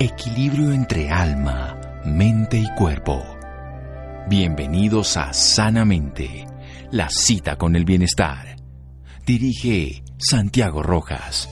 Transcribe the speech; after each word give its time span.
Equilibrio 0.00 0.70
entre 0.70 1.10
alma, 1.10 1.76
mente 2.04 2.56
y 2.56 2.72
cuerpo. 2.76 3.20
Bienvenidos 4.28 5.16
a 5.16 5.32
Sanamente, 5.32 6.46
la 6.92 7.08
cita 7.10 7.56
con 7.56 7.74
el 7.74 7.84
bienestar. 7.84 8.54
Dirige 9.26 10.04
Santiago 10.16 10.84
Rojas. 10.84 11.48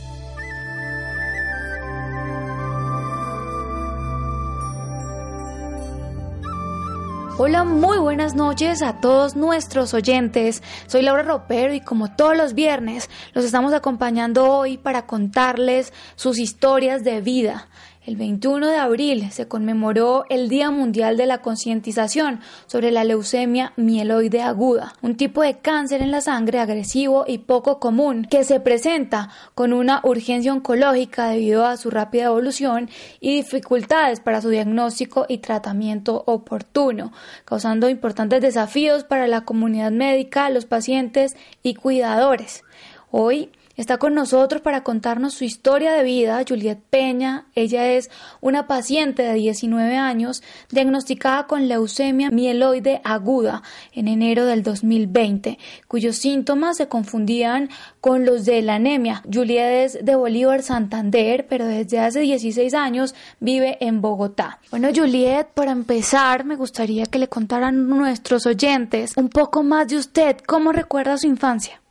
Hola, 7.39 7.65
muy 7.65 7.99
buenas 7.99 8.35
noches 8.35 8.81
a 8.81 9.01
todos 9.01 9.35
nuestros 9.37 9.93
oyentes. 9.93 10.63
Soy 10.87 11.03
Laura 11.03 11.23
Ropero 11.23 11.75
y 11.75 11.81
como 11.81 12.15
todos 12.15 12.37
los 12.37 12.55
viernes 12.55 13.11
los 13.35 13.45
estamos 13.45 13.75
acompañando 13.75 14.49
hoy 14.51 14.79
para 14.79 15.05
contarles 15.05 15.93
sus 16.15 16.39
historias 16.39 17.05
de 17.05 17.21
vida. 17.21 17.69
El 18.07 18.15
21 18.15 18.69
de 18.69 18.77
abril 18.77 19.33
se 19.33 19.49
conmemoró 19.49 20.27
el 20.31 20.49
Día 20.49 20.71
Mundial 20.71 21.17
de 21.17 21.27
la 21.27 21.39
Concientización 21.39 22.39
sobre 22.69 22.93
la 22.93 23.03
leucemia 23.03 23.73
mieloide 23.75 24.43
aguda, 24.43 24.95
un 25.03 25.17
tipo 25.17 25.43
de 25.43 25.59
cáncer 25.59 26.03
en 26.03 26.13
la 26.13 26.21
sangre 26.21 26.61
agresivo 26.61 27.25
y 27.27 27.39
poco 27.39 27.81
común 27.81 28.25
que 28.31 28.45
se 28.45 28.61
presenta 28.61 29.31
con 29.57 29.73
una 29.73 30.03
urgencia 30.05 30.53
oncológica 30.53 31.31
debido 31.31 31.67
a 31.67 31.77
su 31.77 31.91
rápida 31.91 32.27
evolución 32.27 32.89
y 33.19 33.35
dificultades 33.35 34.21
para 34.21 34.41
su 34.41 34.51
diagnóstico 34.51 35.27
y 35.29 35.39
tratamiento 35.39 36.23
oportuno, 36.27 37.13
causando 37.45 37.89
importantes 37.89 38.41
desafíos 38.41 39.03
para 39.03 39.27
la 39.27 39.41
comunidad 39.41 39.91
médica, 39.91 40.49
los 40.51 40.65
pacientes 40.65 41.35
y 41.65 41.75
cuidadores. 41.75 42.63
Hoy 43.11 43.51
Está 43.77 43.99
con 43.99 44.15
nosotros 44.15 44.63
para 44.63 44.83
contarnos 44.83 45.35
su 45.35 45.45
historia 45.45 45.93
de 45.93 46.03
vida 46.03 46.43
Juliet 46.49 46.79
Peña. 46.89 47.45
Ella 47.55 47.93
es 47.93 48.11
una 48.41 48.67
paciente 48.67 49.23
de 49.23 49.35
19 49.35 49.97
años 49.97 50.43
diagnosticada 50.71 51.47
con 51.47 51.69
leucemia 51.69 52.31
mieloide 52.31 53.03
aguda 53.05 53.63
en 53.93 54.09
enero 54.09 54.47
del 54.47 54.63
2020, 54.63 55.59
cuyos 55.89 56.17
síntomas 56.17 56.79
se 56.79 56.89
confundían 56.89 57.69
con 58.01 58.25
los 58.25 58.47
de 58.47 58.63
la 58.63 58.77
anemia. 58.77 59.23
Juliet 59.31 59.85
es 59.85 60.05
de 60.05 60.17
Bolívar, 60.17 60.63
Santander, 60.63 61.47
pero 61.47 61.67
desde 61.67 62.01
hace 62.01 62.21
16 62.21 62.73
años 62.73 63.15
vive 63.41 63.77
en 63.81 64.01
Bogotá. 64.01 64.59
Bueno, 64.71 64.89
Juliet, 64.95 65.49
para 65.53 65.73
empezar, 65.73 66.47
me 66.47 66.57
gustaría 66.57 67.05
que 67.05 67.19
le 67.19 67.29
contaran 67.29 67.89
nuestros 67.89 68.47
oyentes 68.47 69.13
un 69.17 69.29
poco 69.29 69.63
más 69.63 69.89
de 69.89 69.99
usted. 69.99 70.39
¿Cómo 70.47 70.73
recuerda 70.73 71.19
su 71.19 71.27
infancia? 71.27 71.83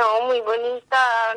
No, 0.00 0.22
muy 0.22 0.40
bonita, 0.40 1.36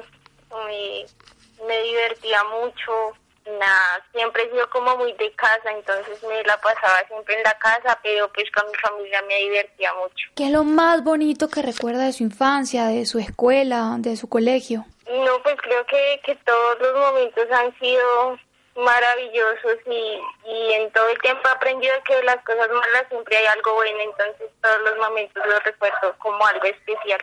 me 1.67 1.81
divertía 1.81 2.41
mucho, 2.45 3.11
nada, 3.59 4.05
siempre 4.13 4.43
he 4.43 4.51
sido 4.51 4.69
como 4.69 4.95
muy 4.95 5.11
de 5.13 5.33
casa, 5.33 5.69
entonces 5.69 6.23
me 6.23 6.41
la 6.43 6.55
pasaba 6.61 7.05
siempre 7.09 7.35
en 7.35 7.43
la 7.43 7.57
casa, 7.59 7.99
pero 8.01 8.31
pues 8.31 8.49
con 8.51 8.65
mi 8.71 8.77
familia 8.77 9.21
me 9.23 9.35
divertía 9.39 9.93
mucho. 9.95 10.29
¿Qué 10.35 10.45
es 10.45 10.51
lo 10.51 10.63
más 10.63 11.03
bonito 11.03 11.49
que 11.49 11.61
recuerda 11.61 12.05
de 12.05 12.13
su 12.13 12.23
infancia, 12.23 12.85
de 12.85 13.05
su 13.05 13.19
escuela, 13.19 13.95
de 13.97 14.15
su 14.15 14.29
colegio? 14.29 14.85
No, 15.11 15.43
pues 15.43 15.57
creo 15.61 15.85
que, 15.85 16.21
que 16.25 16.35
todos 16.45 16.79
los 16.79 16.95
momentos 16.95 17.51
han 17.51 17.77
sido 17.79 18.39
maravillosos 18.77 19.77
y, 19.87 20.21
y 20.49 20.73
en 20.73 20.89
todo 20.93 21.09
el 21.09 21.19
tiempo 21.19 21.41
he 21.49 21.51
aprendido 21.51 21.93
que 22.07 22.15
de 22.15 22.23
las 22.23 22.37
cosas 22.45 22.69
malas 22.69 23.09
siempre 23.09 23.35
hay 23.35 23.45
algo 23.47 23.73
bueno, 23.73 23.99
entonces 23.99 24.49
todos 24.61 24.79
los 24.83 24.97
momentos 24.99 25.45
los 25.45 25.61
recuerdo 25.65 26.15
como 26.19 26.45
algo 26.45 26.63
especial. 26.63 27.21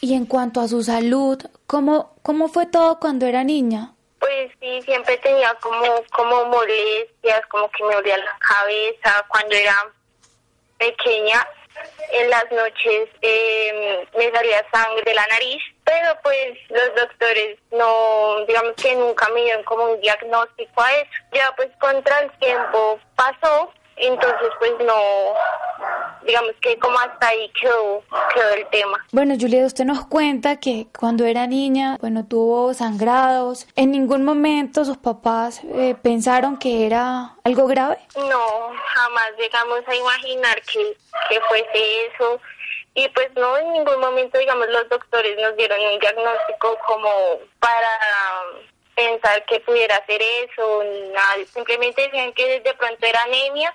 Y 0.00 0.14
en 0.14 0.26
cuanto 0.26 0.60
a 0.60 0.68
su 0.68 0.82
salud, 0.82 1.38
¿cómo, 1.66 2.16
cómo 2.22 2.48
fue 2.48 2.66
todo 2.66 2.98
cuando 2.98 3.26
era 3.26 3.44
niña? 3.44 3.94
Pues 4.18 4.50
sí, 4.60 4.82
siempre 4.82 5.16
tenía 5.18 5.54
como, 5.60 5.84
como 6.12 6.44
molestias, 6.46 7.46
como 7.48 7.70
que 7.70 7.84
me 7.84 7.94
dolía 7.94 8.18
la 8.18 8.38
cabeza 8.38 9.24
cuando 9.28 9.54
era 9.54 9.76
pequeña. 10.78 11.46
En 12.12 12.30
las 12.30 12.44
noches 12.50 13.08
eh, 13.22 14.06
me 14.16 14.30
salía 14.30 14.64
sangre 14.72 15.02
de 15.04 15.14
la 15.14 15.26
nariz, 15.28 15.62
pero 15.84 16.18
pues 16.22 16.58
los 16.68 16.94
doctores 16.94 17.58
no, 17.70 18.44
digamos 18.46 18.74
que 18.74 18.94
nunca 18.94 19.28
me 19.30 19.42
dieron 19.42 19.64
como 19.64 19.84
un 19.84 20.00
diagnóstico 20.00 20.82
a 20.82 20.92
eso. 20.94 21.10
Ya 21.32 21.52
pues 21.56 21.70
contra 21.80 22.20
el 22.20 22.30
tiempo 22.38 22.98
pasó 23.16 23.72
entonces, 23.96 24.48
pues 24.58 24.72
no, 24.80 25.34
digamos 26.24 26.52
que 26.60 26.78
como 26.78 26.98
hasta 26.98 27.28
ahí 27.28 27.50
quedó, 27.60 28.02
quedó 28.34 28.50
el 28.54 28.66
tema. 28.68 29.04
Bueno, 29.12 29.34
Julia, 29.38 29.66
usted 29.66 29.84
nos 29.84 30.06
cuenta 30.06 30.56
que 30.56 30.86
cuando 30.98 31.24
era 31.24 31.46
niña, 31.46 31.98
bueno, 32.00 32.24
tuvo 32.26 32.74
sangrados. 32.74 33.66
¿En 33.76 33.90
ningún 33.90 34.24
momento 34.24 34.84
sus 34.84 34.96
papás 34.98 35.60
eh, 35.64 35.94
pensaron 36.02 36.58
que 36.58 36.86
era 36.86 37.36
algo 37.44 37.66
grave? 37.66 37.98
No, 38.16 38.70
jamás 38.94 39.32
llegamos 39.38 39.80
a 39.86 39.94
imaginar 39.94 40.60
que, 40.62 40.96
que 41.28 41.40
fuese 41.48 42.06
eso. 42.06 42.40
Y 42.94 43.08
pues 43.08 43.30
no, 43.36 43.56
en 43.56 43.72
ningún 43.72 44.00
momento, 44.00 44.38
digamos, 44.38 44.68
los 44.68 44.88
doctores 44.88 45.36
nos 45.38 45.56
dieron 45.56 45.80
un 45.80 45.98
diagnóstico 45.98 46.76
como 46.86 47.10
para 47.58 47.88
pensar 48.94 49.42
que 49.46 49.60
pudiera 49.60 49.96
hacer 49.96 50.20
eso, 50.20 50.82
nada, 51.14 51.36
simplemente 51.50 52.02
decían 52.02 52.32
que 52.34 52.60
de 52.60 52.74
pronto 52.74 53.06
era 53.06 53.22
anemia 53.22 53.74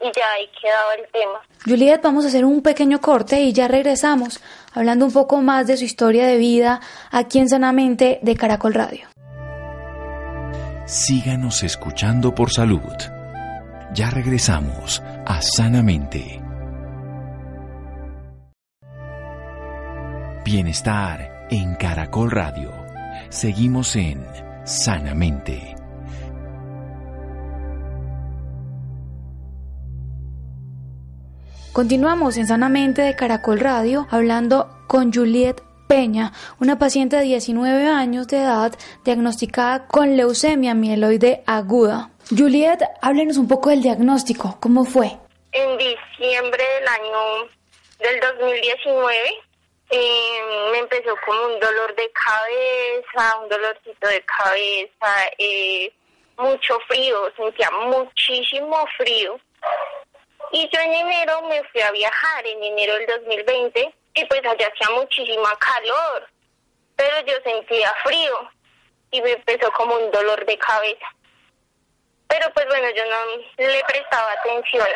y 0.00 0.04
ya 0.04 0.26
ahí 0.36 0.48
quedaba 0.60 0.94
el 0.94 1.10
tema. 1.12 1.40
Juliet, 1.64 2.00
vamos 2.02 2.24
a 2.24 2.28
hacer 2.28 2.44
un 2.44 2.62
pequeño 2.62 3.00
corte 3.00 3.40
y 3.40 3.52
ya 3.52 3.68
regresamos 3.68 4.40
hablando 4.72 5.06
un 5.06 5.12
poco 5.12 5.40
más 5.40 5.66
de 5.66 5.76
su 5.76 5.84
historia 5.84 6.26
de 6.26 6.36
vida 6.36 6.80
aquí 7.10 7.38
en 7.38 7.48
Sanamente 7.48 8.18
de 8.22 8.36
Caracol 8.36 8.74
Radio. 8.74 9.08
Síganos 10.86 11.62
escuchando 11.62 12.34
por 12.34 12.50
salud. 12.50 12.92
Ya 13.94 14.10
regresamos 14.10 15.02
a 15.24 15.40
Sanamente. 15.40 16.42
Bienestar 20.44 21.46
en 21.50 21.74
Caracol 21.76 22.30
Radio. 22.30 22.70
Seguimos 23.30 23.96
en 23.96 24.26
Sanamente. 24.64 25.74
Continuamos 31.74 32.36
en 32.36 32.46
Sanamente 32.46 33.02
de 33.02 33.16
Caracol 33.16 33.58
Radio 33.58 34.06
hablando 34.08 34.70
con 34.86 35.12
Juliet 35.12 35.60
Peña, 35.88 36.30
una 36.60 36.78
paciente 36.78 37.16
de 37.16 37.24
19 37.24 37.88
años 37.88 38.28
de 38.28 38.36
edad 38.42 38.72
diagnosticada 39.04 39.88
con 39.88 40.16
leucemia 40.16 40.72
mieloide 40.74 41.42
aguda. 41.48 42.10
Juliet, 42.30 42.78
háblenos 43.02 43.38
un 43.38 43.48
poco 43.48 43.70
del 43.70 43.82
diagnóstico, 43.82 44.56
¿cómo 44.60 44.84
fue? 44.84 45.18
En 45.50 45.76
diciembre 45.76 46.62
del 46.78 46.86
año 46.86 47.48
del 47.98 48.20
2019 48.20 49.18
eh, 49.90 50.68
me 50.70 50.78
empezó 50.78 51.12
como 51.26 51.54
un 51.54 51.58
dolor 51.58 51.92
de 51.96 52.08
cabeza, 52.12 53.36
un 53.42 53.48
dolorcito 53.48 54.06
de 54.06 54.24
cabeza, 54.24 55.28
eh, 55.38 55.92
mucho 56.38 56.78
frío, 56.86 57.16
sentía 57.36 57.68
muchísimo 57.72 58.76
frío 58.96 59.40
y 60.54 60.68
yo 60.72 60.80
en 60.80 60.94
enero 60.94 61.42
me 61.42 61.64
fui 61.64 61.80
a 61.80 61.90
viajar, 61.90 62.46
en 62.46 62.62
enero 62.62 62.94
del 62.94 63.06
2020, 63.06 63.94
y 64.14 64.24
pues 64.26 64.40
allá 64.46 64.68
hacía 64.68 64.94
muchísima 64.94 65.52
calor, 65.58 66.28
pero 66.94 67.20
yo 67.26 67.34
sentía 67.42 67.92
frío. 68.04 68.50
y 69.10 69.20
me 69.20 69.32
empezó 69.32 69.70
como 69.72 69.96
un 69.96 70.10
dolor 70.12 70.44
de 70.46 70.56
cabeza. 70.58 71.06
Pero 72.28 72.52
pues 72.52 72.66
bueno, 72.66 72.88
yo 72.90 73.04
no 73.04 73.66
le 73.66 73.84
prestaba 73.84 74.30
atención. 74.32 74.86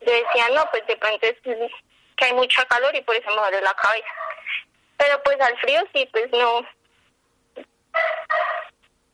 Yo 0.00 0.12
decía, 0.12 0.48
no, 0.54 0.64
pues 0.70 0.86
de 0.86 0.96
pronto 0.96 1.26
es 1.26 1.36
que 1.42 2.24
hay 2.24 2.32
mucha 2.34 2.64
calor 2.66 2.94
y 2.94 3.02
por 3.02 3.16
eso 3.16 3.30
me 3.30 3.36
duele 3.36 3.62
la 3.62 3.74
cabeza. 3.74 4.08
Pero 4.98 5.22
pues 5.22 5.40
al 5.40 5.58
frío 5.58 5.82
sí, 5.94 6.06
pues 6.12 6.30
no. 6.32 6.66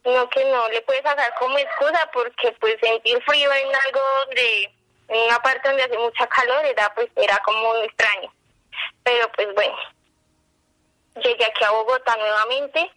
No 0.05 0.28
que 0.28 0.44
no 0.44 0.69
le 0.69 0.82
puedes 0.82 1.02
sacar 1.02 1.32
como 1.38 1.56
excusa 1.58 2.10
porque 2.12 2.52
pues 2.60 2.76
sentir 2.81 3.22
frío 3.25 3.52
en 3.52 3.75
algo 3.75 4.00
de 4.34 4.73
una 5.08 5.38
parte 5.40 5.68
donde 5.68 5.84
hace 5.84 5.98
mucha 5.98 6.26
calor 6.26 6.64
era 6.64 6.92
pues 6.94 7.08
era 7.16 7.38
como 7.38 7.74
extraño. 7.76 8.32
Pero 9.02 9.30
pues 9.32 9.54
bueno, 9.54 9.76
llegué 11.16 11.44
aquí 11.44 11.64
a 11.64 11.70
Bogotá 11.70 12.16
nuevamente 12.16 12.90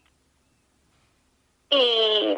y 1.70 2.38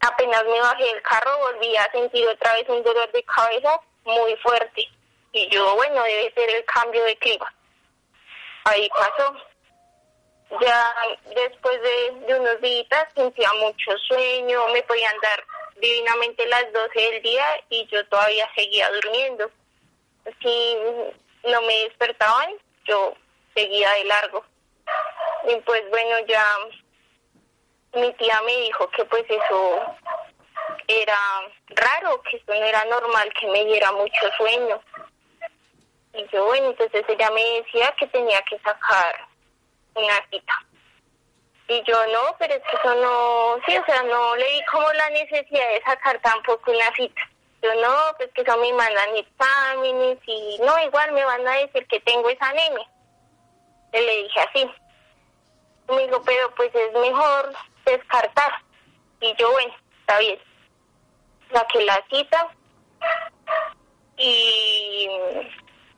apenas 0.00 0.44
me 0.44 0.60
bajé 0.60 0.84
del 0.84 1.02
carro 1.02 1.38
volví 1.38 1.76
a 1.76 1.90
sentir 1.90 2.26
otra 2.28 2.54
vez 2.54 2.68
un 2.68 2.82
dolor 2.82 3.10
de 3.12 3.22
cabeza 3.24 3.80
muy 4.04 4.36
fuerte. 4.36 4.88
Y 5.32 5.48
yo, 5.48 5.74
bueno, 5.76 6.02
debe 6.02 6.32
ser 6.34 6.50
el 6.50 6.64
cambio 6.66 7.02
de 7.04 7.16
clima. 7.16 7.54
Ahí 8.64 8.88
pasó. 8.90 9.34
Ya 10.60 10.94
después 11.34 11.80
de, 11.80 12.34
unos 12.34 12.60
días 12.60 13.06
sentía 13.14 13.50
mucho 13.54 13.96
sueño, 14.06 14.68
me 14.68 14.82
podían 14.82 15.18
dar 15.22 15.42
divinamente 15.82 16.46
las 16.46 16.72
12 16.72 17.00
del 17.00 17.22
día 17.22 17.44
y 17.68 17.86
yo 17.88 18.06
todavía 18.06 18.48
seguía 18.54 18.88
durmiendo. 18.90 19.50
Si 20.40 20.76
no 21.50 21.60
me 21.62 21.74
despertaban, 21.84 22.54
yo 22.84 23.14
seguía 23.54 23.90
de 23.90 24.04
largo. 24.04 24.44
Y 25.48 25.56
pues 25.62 25.82
bueno, 25.90 26.20
ya 26.28 26.44
mi 27.94 28.12
tía 28.14 28.40
me 28.42 28.56
dijo 28.58 28.88
que 28.90 29.04
pues 29.06 29.24
eso 29.28 29.82
era 30.86 31.18
raro, 31.68 32.22
que 32.22 32.36
eso 32.36 32.46
no 32.46 32.64
era 32.64 32.84
normal, 32.84 33.32
que 33.38 33.48
me 33.48 33.64
diera 33.64 33.90
mucho 33.90 34.30
sueño. 34.36 34.80
Y 36.14 36.26
yo, 36.28 36.44
bueno, 36.44 36.68
entonces 36.68 37.04
ella 37.08 37.30
me 37.30 37.42
decía 37.62 37.92
que 37.98 38.06
tenía 38.06 38.40
que 38.42 38.58
sacar 38.60 39.26
una 39.94 40.26
cita. 40.30 40.64
Y 41.72 41.82
yo, 41.84 41.96
no, 42.08 42.36
pero 42.38 42.52
es 42.52 42.62
que 42.64 42.76
eso 42.76 42.94
no, 42.96 43.56
sí, 43.64 43.74
o 43.78 43.84
sea, 43.86 44.02
no 44.02 44.36
le 44.36 44.44
di 44.44 44.60
como 44.70 44.92
la 44.92 45.08
necesidad 45.08 45.68
de 45.72 45.82
sacar 45.86 46.20
tampoco 46.20 46.70
una 46.70 46.94
cita. 46.94 47.22
Yo, 47.62 47.74
no, 47.76 47.96
pues 48.18 48.30
que 48.34 48.42
eso 48.42 48.58
me 48.58 48.74
mandan 48.74 49.16
exámenes 49.16 50.18
y 50.26 50.58
no, 50.60 50.78
igual 50.80 51.12
me 51.12 51.24
van 51.24 51.48
a 51.48 51.52
decir 51.52 51.86
que 51.86 51.98
tengo 52.00 52.28
esa 52.28 52.50
anemia. 52.50 52.86
Y 53.94 54.00
le 54.00 54.16
dije 54.24 54.40
así. 54.40 54.70
Me 55.88 56.06
dijo, 56.06 56.22
pero 56.24 56.54
pues 56.56 56.74
es 56.74 56.92
mejor 56.92 57.54
descartar. 57.86 58.52
Y 59.22 59.34
yo, 59.36 59.50
bueno, 59.52 59.74
está 60.00 60.18
bien. 60.18 60.38
Saqué 61.54 61.84
la 61.86 62.04
cita 62.10 62.48
y, 64.18 65.08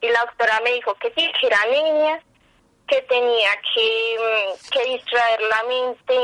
y 0.03 0.09
la 0.09 0.21
doctora 0.21 0.61
me 0.63 0.75
dijo 0.75 0.95
que 0.95 1.13
sí, 1.17 1.33
que 1.41 1.49
era 1.49 1.65
niña, 1.67 2.23
que 2.95 3.03
tenía 3.03 3.51
que, 3.75 4.17
mm, 4.21 4.71
que 4.71 4.85
distraer 4.85 5.41
la 5.43 5.63
mente 5.65 6.15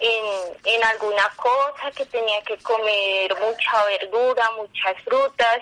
en, 0.00 0.56
en 0.64 0.84
alguna 0.84 1.30
cosa, 1.36 1.90
que 1.96 2.04
tenía 2.04 2.42
que 2.42 2.58
comer 2.58 3.34
mucha 3.40 3.84
verdura, 3.86 4.50
muchas 4.56 5.02
frutas. 5.04 5.60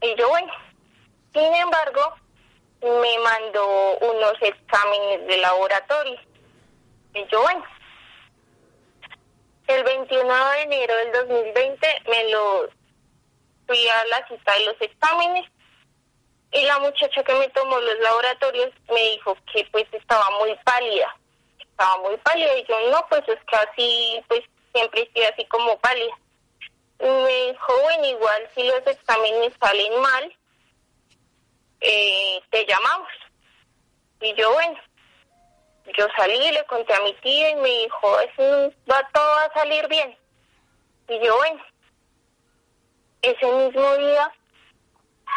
Y 0.00 0.14
yo, 0.14 0.30
bueno, 0.30 0.52
sin 1.34 1.54
embargo, 1.54 2.14
me 2.80 3.18
mandó 3.18 3.98
unos 3.98 4.34
exámenes 4.40 5.26
de 5.26 5.36
laboratorio. 5.38 6.18
Y 7.14 7.26
yo, 7.26 7.42
bueno, 7.42 7.64
el 9.66 9.84
21 9.84 10.50
de 10.52 10.62
enero 10.62 10.96
del 10.96 11.12
2020 11.12 12.02
me 12.08 12.30
lo 12.30 12.70
fui 13.66 13.88
a 13.88 14.04
la 14.06 14.26
cita 14.26 14.54
de 14.54 14.64
los 14.64 14.80
exámenes 14.80 15.44
y 16.52 16.62
la 16.64 16.78
muchacha 16.78 17.22
que 17.22 17.34
me 17.34 17.48
tomó 17.50 17.78
los 17.78 17.98
laboratorios 18.00 18.70
me 18.88 19.00
dijo 19.10 19.36
que 19.52 19.66
pues 19.70 19.86
estaba 19.92 20.30
muy 20.38 20.54
pálida, 20.64 21.14
estaba 21.58 21.98
muy 21.98 22.16
pálida 22.18 22.56
y 22.56 22.64
yo 22.64 22.90
no, 22.90 23.06
pues 23.08 23.22
es 23.28 23.38
que 23.44 23.56
así, 23.56 24.24
pues 24.28 24.42
siempre 24.72 25.02
estoy 25.02 25.24
así 25.24 25.44
como 25.46 25.78
pálida. 25.78 26.16
Y 27.00 27.04
me 27.04 27.52
dijo, 27.52 27.72
bueno, 27.82 28.06
igual 28.06 28.50
si 28.54 28.62
los 28.64 28.86
exámenes 28.86 29.52
salen 29.60 30.00
mal, 30.00 30.36
eh, 31.80 32.40
te 32.50 32.66
llamamos. 32.66 33.08
Y 34.20 34.34
yo, 34.34 34.52
bueno, 34.52 34.76
yo 35.96 36.06
salí, 36.16 36.50
le 36.50 36.64
conté 36.64 36.92
a 36.94 37.00
mi 37.00 37.14
tía 37.14 37.50
y 37.50 37.56
me 37.56 37.68
dijo, 37.68 38.20
eso 38.20 38.72
va 38.90 39.08
todo 39.12 39.32
a 39.34 39.52
salir 39.54 39.86
bien. 39.86 40.16
Y 41.08 41.24
yo, 41.24 41.36
bueno, 41.36 41.62
ese 43.22 43.46
mismo 43.46 43.96
día 43.96 44.32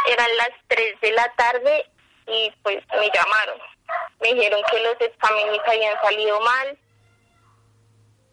eran 0.09 0.38
las 0.38 0.51
3 0.68 1.01
de 1.01 1.12
la 1.12 1.33
tarde 1.36 1.86
y 2.27 2.51
pues 2.63 2.83
me 2.98 3.09
llamaron. 3.09 3.59
Me 4.19 4.33
dijeron 4.33 4.62
que 4.69 4.80
los 4.80 4.95
exámenes 5.00 5.59
habían 5.65 6.01
salido 6.01 6.39
mal 6.42 6.77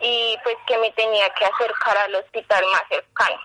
y 0.00 0.38
pues 0.44 0.56
que 0.66 0.78
me 0.78 0.90
tenía 0.92 1.28
que 1.34 1.44
acercar 1.44 1.98
al 1.98 2.14
hospital 2.16 2.64
más 2.72 2.82
cercano. 2.88 3.40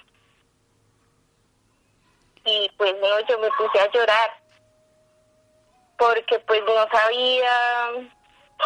Y 2.45 2.69
pues 2.77 2.93
no, 2.99 3.19
yo 3.21 3.39
me 3.39 3.49
puse 3.51 3.79
a 3.79 3.91
llorar 3.91 4.43
porque 5.97 6.39
pues 6.39 6.61
no 6.63 6.87
sabía 6.91 7.51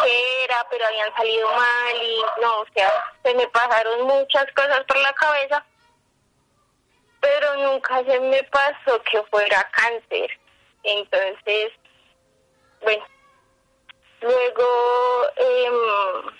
qué 0.02 0.44
era, 0.44 0.66
pero 0.70 0.86
habían 0.86 1.14
salido 1.14 1.48
mal 1.50 2.02
y 2.02 2.22
no, 2.40 2.60
o 2.60 2.66
sea, 2.74 2.90
se 3.22 3.34
me 3.34 3.46
pasaron 3.48 4.02
muchas 4.02 4.46
cosas 4.54 4.80
por 4.86 4.96
la 4.98 5.12
cabeza 5.14 5.64
pero 7.20 7.56
nunca 7.56 8.04
se 8.04 8.20
me 8.20 8.42
pasó 8.44 9.02
que 9.10 9.22
fuera 9.24 9.68
cáncer. 9.72 10.30
Entonces, 10.82 11.72
bueno, 12.80 13.04
luego 14.20 14.66
em, 15.36 16.32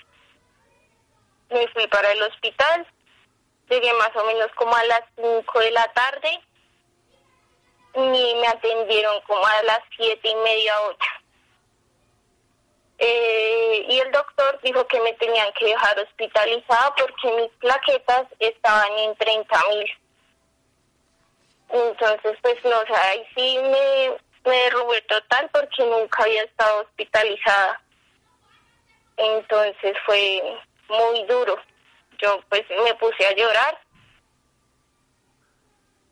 me 1.51 1.69
fui 1.69 1.87
para 1.89 2.13
el 2.13 2.23
hospital, 2.23 2.87
llegué 3.69 3.93
más 3.95 4.15
o 4.15 4.25
menos 4.25 4.49
como 4.57 4.75
a 4.75 4.85
las 4.85 5.03
5 5.17 5.61
de 5.61 5.71
la 5.73 5.93
tarde 5.93 6.41
y 7.95 8.35
me 8.41 8.47
atendieron 8.47 9.21
como 9.23 9.45
a 9.45 9.63
las 9.65 9.81
siete 9.97 10.29
y 10.29 10.35
media, 10.37 10.81
ocho. 10.83 11.11
Eh, 12.99 13.87
y 13.89 13.99
el 14.01 14.11
doctor 14.11 14.59
dijo 14.63 14.87
que 14.89 15.01
me 15.01 15.13
tenían 15.15 15.53
que 15.53 15.67
dejar 15.67 15.99
hospitalizada 16.01 16.95
porque 16.97 17.31
mis 17.33 17.51
plaquetas 17.59 18.27
estaban 18.41 18.93
en 18.99 19.17
30 19.17 19.63
mil. 19.71 19.91
Entonces, 21.71 22.39
pues 22.43 22.65
no, 22.65 22.79
o 22.79 22.97
ahí 22.97 23.27
sí 23.35 23.59
me, 23.63 24.17
me 24.45 24.57
derrumbé 24.57 25.03
total 25.03 25.51
porque 25.53 25.85
nunca 25.85 26.23
había 26.23 26.43
estado 26.45 26.83
hospitalizada. 26.83 27.81
Entonces 29.17 29.97
fue 30.07 30.43
muy 30.89 31.25
duro. 31.25 31.57
Yo 32.19 32.41
pues 32.49 32.65
me 32.71 32.95
puse 32.95 33.27
a 33.27 33.35
llorar 33.35 33.79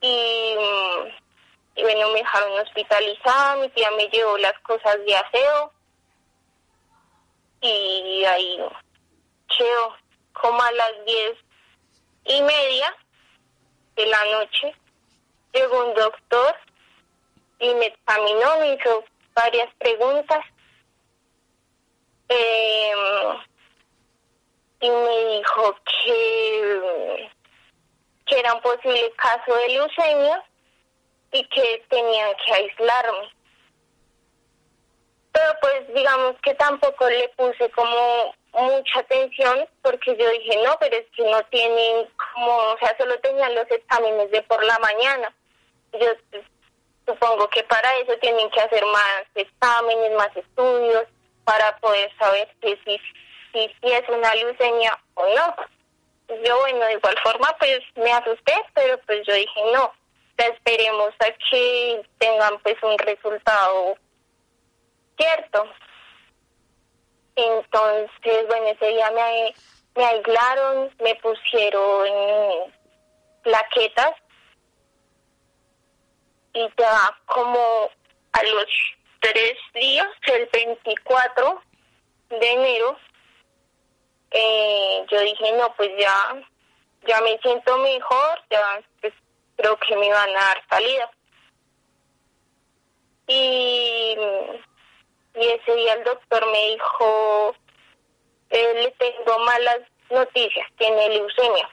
y, 0.01 0.55
y 1.77 1.83
bueno, 1.83 2.11
me 2.11 2.19
dejaron 2.19 2.61
hospitalizada, 2.61 3.57
mi 3.57 3.69
tía 3.71 3.91
me 3.93 4.09
llevó 4.09 4.37
las 4.39 4.59
cosas 4.61 4.99
de 5.05 5.17
aseo 5.17 5.73
y 7.61 8.25
ahí 8.25 8.59
quedó 9.57 9.97
como 10.33 10.63
a 10.63 10.71
las 10.73 11.05
diez 11.07 11.39
y 12.27 12.43
media 12.43 12.95
de 13.97 14.07
la 14.07 14.25
noche 14.27 14.75
llegó 15.57 15.87
un 15.87 15.95
doctor 15.95 16.55
y 17.59 17.75
me 17.75 17.87
examinó, 17.87 18.59
me 18.61 18.75
hizo 18.75 19.05
varias 19.35 19.75
preguntas 19.77 20.45
em, 22.29 23.39
y 24.81 24.91
me 24.91 25.25
dijo 25.37 25.77
que, 25.85 27.31
que 28.27 28.39
era 28.39 28.55
un 28.55 28.61
posible 28.61 29.13
caso 29.17 29.55
de 29.55 29.69
leucemia 29.69 30.45
y 31.33 31.45
que 31.49 31.85
tenían 31.89 32.35
que 32.45 32.53
aislarme. 32.53 33.31
Pero 35.33 35.55
pues 35.61 35.95
digamos 35.95 36.37
que 36.43 36.55
tampoco 36.55 37.09
le 37.09 37.29
puse 37.31 37.71
como 37.71 38.35
mucha 38.53 39.01
atención 39.01 39.69
porque 39.83 40.17
yo 40.17 40.31
dije, 40.31 40.63
no, 40.65 40.77
pero 40.81 40.97
es 40.97 41.07
que 41.15 41.25
no 41.31 41.43
tienen 41.45 42.09
como, 42.35 42.57
o 42.57 42.79
sea, 42.79 42.97
solo 42.99 43.19
tenían 43.21 43.55
los 43.55 43.71
exámenes 43.71 44.31
de 44.31 44.43
por 44.43 44.63
la 44.65 44.79
mañana 44.79 45.35
yo 46.01 46.41
supongo 47.07 47.49
que 47.49 47.63
para 47.65 47.95
eso 47.99 48.17
tienen 48.21 48.51
que 48.51 48.61
hacer 48.61 48.85
más 48.87 49.25
exámenes, 49.35 50.13
más 50.17 50.37
estudios, 50.37 51.05
para 51.45 51.77
poder 51.79 52.11
saber 52.19 52.49
si, 52.61 52.77
si, 52.85 52.99
si, 53.53 53.75
si 53.81 53.93
es 53.93 54.09
una 54.09 54.35
leucemia 54.35 54.99
o 55.15 55.27
no. 55.27 55.57
Yo, 56.45 56.59
bueno, 56.59 56.85
de 56.87 56.95
igual 56.95 57.17
forma, 57.23 57.55
pues 57.59 57.81
me 57.95 58.13
asusté, 58.13 58.55
pero 58.75 58.99
pues 59.07 59.25
yo 59.27 59.35
dije, 59.35 59.61
no, 59.73 59.93
esperemos 60.37 61.15
a 61.21 61.31
que 61.51 62.03
tengan 62.19 62.59
pues 62.59 62.77
un 62.83 62.99
resultado 62.99 63.97
cierto. 65.17 65.69
Entonces, 67.37 68.47
bueno, 68.49 68.67
ese 68.67 68.89
día 68.89 69.11
me, 69.13 69.55
me 69.95 70.05
aislaron, 70.05 70.91
me 71.01 71.15
pusieron 71.17 72.73
plaquetas 73.43 74.15
y 76.57 76.73
ya 76.79 77.19
como 77.27 77.91
a 78.33 78.43
los 78.43 78.67
tres 79.21 79.57
días, 79.75 80.09
el 80.23 80.49
24 80.51 81.63
de 82.31 82.51
enero, 82.51 82.97
eh, 84.31 85.05
yo 85.11 85.21
dije, 85.21 85.53
no, 85.53 85.73
pues 85.77 85.91
ya, 85.99 86.43
ya 87.07 87.21
me 87.21 87.39
siento 87.39 87.77
mejor, 87.79 88.43
ya 88.51 88.81
pues, 89.03 89.13
creo 89.57 89.77
que 89.77 89.97
me 89.97 90.11
van 90.11 90.31
a 90.31 90.41
dar 90.41 90.65
salida. 90.71 91.11
Y, 93.27 94.17
y 95.35 95.47
ese 95.49 95.75
día 95.75 95.93
el 95.95 96.05
doctor 96.05 96.47
me 96.51 96.71
dijo, 96.71 97.55
eh, 98.49 98.75
le 98.83 98.91
tengo 98.93 99.39
malas 99.41 99.81
noticias, 100.11 100.67
tiene 100.79 101.09
leucemia. 101.11 101.69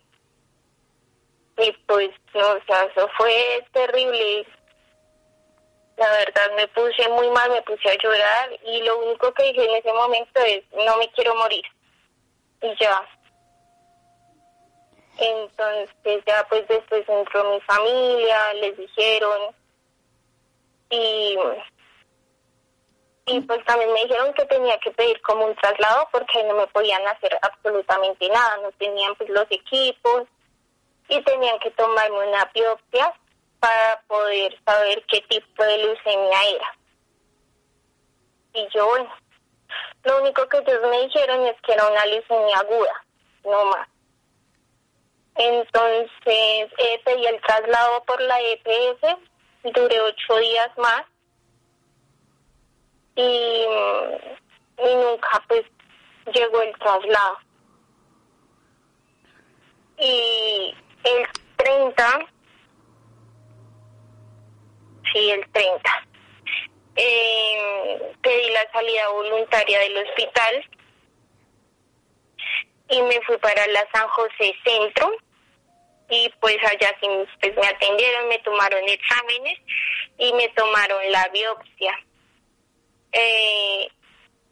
Y 1.57 1.71
pues, 1.87 2.09
no, 2.33 2.51
o 2.51 2.63
sea, 2.65 2.83
eso 2.83 3.07
fue 3.15 3.65
terrible. 3.71 4.45
La 5.97 6.09
verdad 6.11 6.55
me 6.55 6.67
puse 6.69 7.07
muy 7.09 7.29
mal, 7.29 7.51
me 7.51 7.61
puse 7.61 7.89
a 7.89 7.97
llorar 7.97 8.49
y 8.65 8.81
lo 8.81 8.99
único 8.99 9.31
que 9.33 9.43
dije 9.43 9.63
en 9.63 9.75
ese 9.75 9.93
momento 9.93 10.39
es, 10.41 10.63
no 10.71 10.97
me 10.97 11.09
quiero 11.11 11.35
morir. 11.35 11.63
Y 12.61 12.75
ya. 12.79 13.07
Entonces 15.17 16.23
ya 16.25 16.45
pues 16.49 16.67
después 16.67 17.07
entró 17.07 17.51
mi 17.51 17.61
familia, 17.61 18.53
les 18.55 18.77
dijeron 18.77 19.55
y 20.89 21.37
y 23.25 23.39
pues 23.41 23.63
también 23.63 23.91
me 23.93 24.01
dijeron 24.03 24.33
que 24.33 24.45
tenía 24.45 24.77
que 24.79 24.91
pedir 24.91 25.21
como 25.21 25.45
un 25.45 25.55
traslado 25.55 26.09
porque 26.11 26.43
no 26.43 26.55
me 26.55 26.67
podían 26.67 27.07
hacer 27.07 27.37
absolutamente 27.41 28.27
nada, 28.27 28.57
no 28.57 28.71
tenían 28.73 29.15
pues 29.15 29.29
los 29.29 29.45
equipos 29.49 30.23
y 31.07 31.21
tenían 31.21 31.57
que 31.59 31.71
tomarme 31.71 32.27
una 32.27 32.51
biopsia 32.53 33.13
para 33.63 34.01
poder 34.09 34.59
saber 34.65 35.05
qué 35.07 35.21
tipo 35.21 35.63
de 35.63 35.77
leucemia 35.77 36.37
era. 36.53 36.77
Y 38.55 38.67
yo, 38.75 38.85
bueno, 38.87 39.09
lo 40.03 40.21
único 40.21 40.49
que 40.49 40.57
ellos 40.57 40.81
me 40.91 41.03
dijeron 41.03 41.45
es 41.45 41.55
que 41.61 41.71
era 41.71 41.87
una 41.87 42.05
leucemia 42.07 42.57
aguda, 42.57 43.05
no 43.45 43.65
más. 43.67 43.87
Entonces 45.35 46.11
eh, 46.25 47.01
pedí 47.05 47.25
el 47.25 47.39
traslado 47.39 48.03
por 48.03 48.19
la 48.19 48.37
EPS, 48.41 49.15
duré 49.73 50.01
ocho 50.01 50.35
días 50.39 50.77
más 50.77 51.03
y, 53.15 53.65
y 54.77 54.95
nunca 54.95 55.41
pues 55.47 55.63
llegó 56.33 56.61
el 56.63 56.77
traslado. 56.79 57.37
Y 59.99 60.75
el 61.05 61.27
30 61.55 62.33
sí, 65.11 65.31
el 65.31 65.45
30. 65.51 66.07
Eh, 66.95 68.13
pedí 68.21 68.51
la 68.51 68.71
salida 68.71 69.07
voluntaria 69.09 69.79
del 69.79 69.97
hospital 69.97 70.69
y 72.89 73.01
me 73.01 73.19
fui 73.21 73.37
para 73.37 73.65
la 73.67 73.87
San 73.91 74.07
José 74.09 74.53
Centro 74.63 75.11
y 76.09 76.31
pues 76.39 76.57
allá 76.63 76.95
sí 77.01 77.07
pues, 77.41 77.55
me 77.55 77.65
atendieron, 77.67 78.27
me 78.27 78.37
tomaron 78.39 78.83
exámenes 78.87 79.59
y 80.17 80.33
me 80.33 80.47
tomaron 80.49 81.11
la 81.11 81.27
biopsia. 81.29 81.99
Eh, 83.11 83.87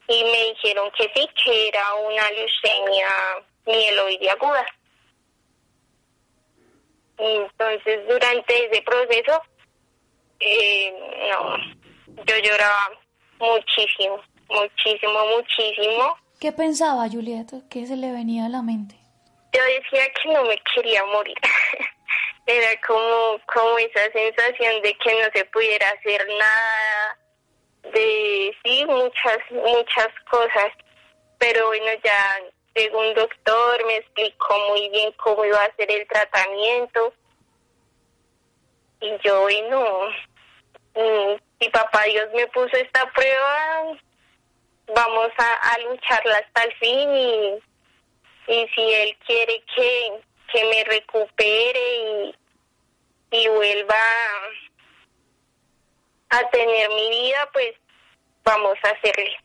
y 0.07 0.23
me 0.23 0.43
dijeron 0.53 0.91
que 0.97 1.11
sí, 1.15 1.29
que 1.43 1.67
era 1.67 1.93
una 1.95 2.29
leucemia 2.31 3.07
mieloide 3.65 4.29
aguda. 4.29 4.65
Entonces, 7.17 8.07
durante 8.07 8.65
ese 8.65 8.81
proceso, 8.81 9.41
eh, 10.41 10.93
no, 11.29 11.57
yo 12.25 12.37
lloraba 12.37 12.91
muchísimo, 13.39 14.19
muchísimo, 14.49 15.25
muchísimo. 15.35 16.17
¿Qué 16.39 16.51
pensaba 16.51 17.07
Julieta? 17.09 17.57
¿Qué 17.69 17.85
se 17.85 17.95
le 17.95 18.11
venía 18.11 18.45
a 18.45 18.49
la 18.49 18.61
mente? 18.61 18.95
Yo 19.53 19.63
decía 19.63 20.07
que 20.13 20.33
no 20.33 20.43
me 20.43 20.57
quería 20.73 21.05
morir. 21.05 21.37
Era 22.47 22.69
como, 22.87 23.39
como 23.53 23.77
esa 23.77 24.11
sensación 24.11 24.81
de 24.81 24.93
que 24.97 25.21
no 25.21 25.29
se 25.33 25.45
pudiera 25.45 25.87
hacer 25.89 26.27
nada, 26.27 27.17
de 27.93 28.55
sí, 28.63 28.85
muchas, 28.85 29.37
muchas 29.51 30.09
cosas. 30.29 30.71
Pero 31.37 31.67
bueno, 31.67 31.91
ya 32.03 32.39
llegó 32.75 32.99
un 32.99 33.13
doctor, 33.13 33.85
me 33.85 33.97
explicó 33.97 34.57
muy 34.69 34.89
bien 34.89 35.11
cómo 35.13 35.45
iba 35.45 35.61
a 35.63 35.75
ser 35.75 35.91
el 35.91 36.07
tratamiento. 36.07 37.13
Y 39.01 39.17
yo, 39.23 39.41
bueno, 39.41 40.09
Mm, 40.95 41.35
si 41.59 41.69
papá 41.69 42.03
Dios 42.03 42.27
me 42.33 42.47
puso 42.47 42.75
esta 42.75 43.05
prueba, 43.13 43.97
vamos 44.93 45.29
a, 45.37 45.79
lucharla 45.79 46.37
hasta 46.37 46.63
el 46.63 46.73
fin 46.75 47.15
y, 47.15 48.67
si 48.75 48.93
Él 48.93 49.17
quiere 49.25 49.63
que, 49.75 50.11
que 50.51 50.65
me 50.65 50.83
recupere 50.83 52.35
y 53.31 53.47
vuelva 53.47 53.95
a 56.29 56.49
tener 56.49 56.89
mi 56.89 57.09
vida, 57.09 57.49
pues 57.53 57.73
vamos 58.43 58.77
a 58.83 58.89
hacerle. 58.89 59.35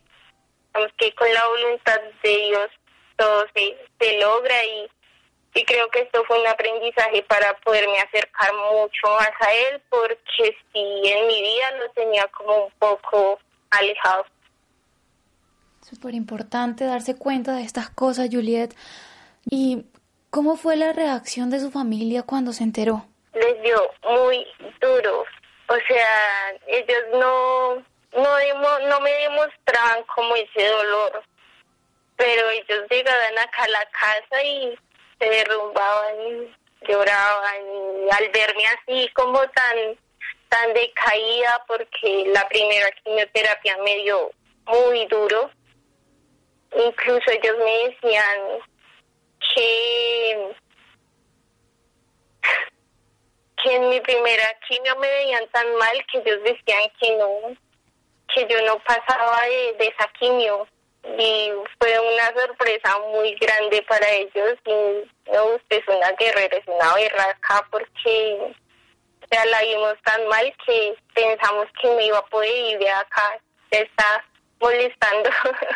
Vamos 0.73 0.91
que 0.97 1.13
con 1.15 1.33
la 1.33 1.47
voluntad 1.47 2.01
de 2.23 2.37
Dios 2.37 2.69
todo 3.15 3.45
se, 3.55 3.77
se 3.99 4.19
logra 4.19 4.65
y 4.65 4.89
y 5.57 5.65
creo 5.65 5.89
que 5.89 6.01
esto 6.01 6.23
fue 6.25 6.39
un 6.39 6.47
aprendizaje 6.47 7.23
para 7.23 7.55
poderme 7.61 7.97
acercar 7.99 8.53
mucho 8.53 9.07
más 9.07 9.31
a 9.39 9.51
él 9.51 9.81
porque 9.89 10.55
sí 10.71 11.01
en 11.03 11.25
mi 11.25 11.41
vida 11.41 11.71
lo 11.79 11.89
tenía 11.93 12.27
como 12.27 12.65
un 12.65 12.71
poco 12.77 13.39
alejado. 13.71 14.25
Súper 15.81 16.13
importante 16.13 16.85
darse 16.85 17.17
cuenta 17.17 17.55
de 17.55 17.63
estas 17.63 17.89
cosas, 17.89 18.29
Juliet. 18.31 18.75
¿Y 19.49 19.85
cómo 20.29 20.57
fue 20.57 20.75
la 20.75 20.93
reacción 20.93 21.49
de 21.49 21.59
su 21.59 21.71
familia 21.71 22.21
cuando 22.21 22.53
se 22.53 22.63
enteró? 22.63 23.05
Les 23.33 23.59
dio 23.63 23.81
muy 24.03 24.45
duro. 24.79 25.25
O 25.69 25.75
sea, 25.87 26.53
ellos 26.67 27.03
no, 27.13 27.75
no, 28.13 28.79
no 28.87 28.99
me 28.99 29.11
demostraban 29.11 30.03
como 30.15 30.35
ese 30.35 30.67
dolor. 30.67 31.23
Pero 32.15 32.49
ellos 32.49 32.85
llegaban 32.91 33.37
acá 33.39 33.63
a 33.63 33.69
la 33.69 33.85
casa 33.91 34.43
y 34.43 34.77
se 35.19 35.29
derrumbaban, 35.29 36.55
lloraban 36.87 37.61
y 38.05 38.09
al 38.09 38.29
verme 38.29 38.63
así 38.67 39.09
como 39.13 39.39
tan 39.49 39.97
tan 40.49 40.73
decaída 40.73 41.63
porque 41.67 42.25
la 42.27 42.47
primera 42.47 42.89
quimioterapia 43.03 43.77
me 43.79 43.95
dio 43.97 44.31
muy 44.65 45.05
duro. 45.07 45.51
Incluso 46.73 47.31
ellos 47.31 47.57
me 47.57 47.89
decían 47.89 48.39
que 49.53 50.55
que 53.63 53.75
en 53.75 53.89
mi 53.89 53.99
primera 54.01 54.55
quimio 54.67 54.95
me 54.97 55.07
veían 55.07 55.47
tan 55.49 55.75
mal 55.75 56.05
que 56.11 56.19
ellos 56.19 56.43
decían 56.43 56.83
que 56.99 57.17
no, 57.17 57.55
que 58.33 58.47
yo 58.47 58.61
no 58.65 58.77
pasaba 58.79 59.41
de 59.45 59.75
esa 59.79 60.07
quimio 60.19 60.67
y 61.17 61.51
fue 61.79 61.99
una 61.99 62.41
sorpresa 62.41 62.95
muy 63.11 63.35
grande 63.35 63.83
para 63.87 64.09
ellos 64.09 64.57
y 64.65 65.31
no, 65.31 65.45
usted 65.55 65.77
es 65.77 65.87
una 65.87 66.11
guerrera, 66.13 66.57
es 66.57 66.67
una 66.67 66.93
berraca 66.93 67.67
porque 67.71 68.53
ya 69.31 69.45
la 69.45 69.61
vimos 69.61 69.95
tan 70.03 70.27
mal 70.27 70.53
que 70.65 70.95
pensamos 71.13 71.67
que 71.81 71.87
no 71.87 71.99
iba 71.99 72.17
a 72.17 72.25
poder 72.25 72.73
ir 72.73 72.79
de 72.79 72.89
acá, 72.89 73.39
se 73.71 73.81
está 73.81 74.23
molestando. 74.59 75.29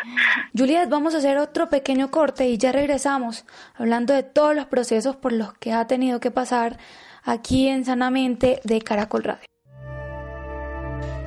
Juliet, 0.56 0.88
vamos 0.88 1.14
a 1.14 1.18
hacer 1.18 1.38
otro 1.38 1.68
pequeño 1.68 2.10
corte 2.10 2.46
y 2.46 2.58
ya 2.58 2.72
regresamos 2.72 3.44
hablando 3.74 4.14
de 4.14 4.22
todos 4.22 4.54
los 4.54 4.66
procesos 4.66 5.16
por 5.16 5.32
los 5.32 5.54
que 5.54 5.72
ha 5.72 5.86
tenido 5.86 6.20
que 6.20 6.30
pasar 6.30 6.78
aquí 7.24 7.68
en 7.68 7.84
Sanamente 7.84 8.60
de 8.64 8.80
Caracol 8.80 9.24
Radio. 9.24 9.46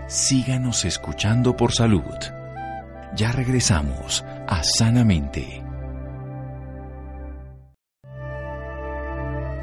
Síganos 0.07 0.85
escuchando 0.85 1.55
por 1.55 1.71
salud. 1.71 2.34
Ya 3.15 3.31
regresamos 3.31 4.25
a 4.45 4.61
Sanamente. 4.61 5.63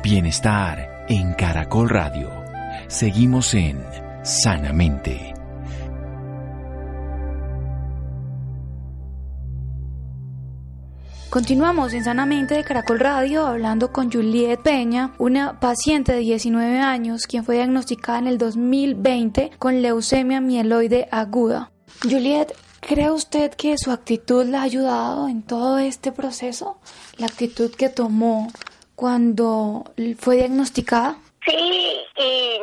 Bienestar 0.03 1.05
en 1.07 1.35
Caracol 1.35 1.91
Radio. 1.91 2.31
Seguimos 2.89 3.53
en 3.53 3.79
Sanamente. 4.23 5.35
Continuamos 11.29 11.93
en 11.93 12.05
Sanamente 12.05 12.55
de 12.55 12.65
Caracol 12.65 13.01
Radio 13.01 13.47
hablando 13.47 13.93
con 13.93 14.11
Juliet 14.11 14.61
Peña, 14.63 15.13
una 15.19 15.61
paciente 15.61 16.13
de 16.13 16.21
19 16.21 16.79
años 16.79 17.27
quien 17.27 17.45
fue 17.45 17.57
diagnosticada 17.57 18.19
en 18.19 18.29
el 18.29 18.39
2020 18.39 19.51
con 19.59 19.83
leucemia 19.83 20.41
mieloide 20.41 21.07
aguda. 21.11 21.71
Juliet, 22.03 22.55
¿Cree 22.83 23.11
usted 23.11 23.55
que 23.55 23.79
su 23.79 23.93
actitud 23.93 24.45
le 24.45 24.57
ha 24.57 24.63
ayudado 24.63 25.29
en 25.29 25.47
todo 25.47 25.79
este 25.79 26.11
proceso? 26.11 26.81
¿La 27.17 27.27
actitud 27.27 27.75
que 27.75 27.89
tomó 27.89 28.49
cuando 28.97 29.85
fue 30.19 30.37
diagnosticada? 30.37 31.17
Sí, 31.47 32.05
y 32.17 32.59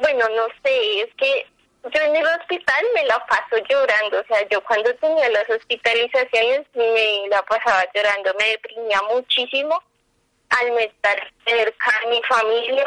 bueno, 0.00 0.24
no 0.36 0.46
sé, 0.62 1.00
es 1.00 1.14
que 1.16 1.46
yo 1.82 2.00
en 2.00 2.16
el 2.16 2.26
hospital 2.26 2.84
me 2.94 3.04
la 3.06 3.18
paso 3.26 3.56
llorando, 3.68 4.20
o 4.20 4.24
sea, 4.28 4.48
yo 4.48 4.62
cuando 4.64 4.94
tenía 4.94 5.28
las 5.30 5.50
hospitalizaciones 5.50 6.66
me 6.74 7.28
la 7.28 7.42
pasaba 7.42 7.84
llorando, 7.92 8.32
me 8.38 8.50
deprimía 8.50 9.02
muchísimo 9.10 9.82
al 10.50 10.78
estar 10.78 11.32
cerca 11.44 11.92
de 12.04 12.10
mi 12.10 12.22
familia, 12.22 12.86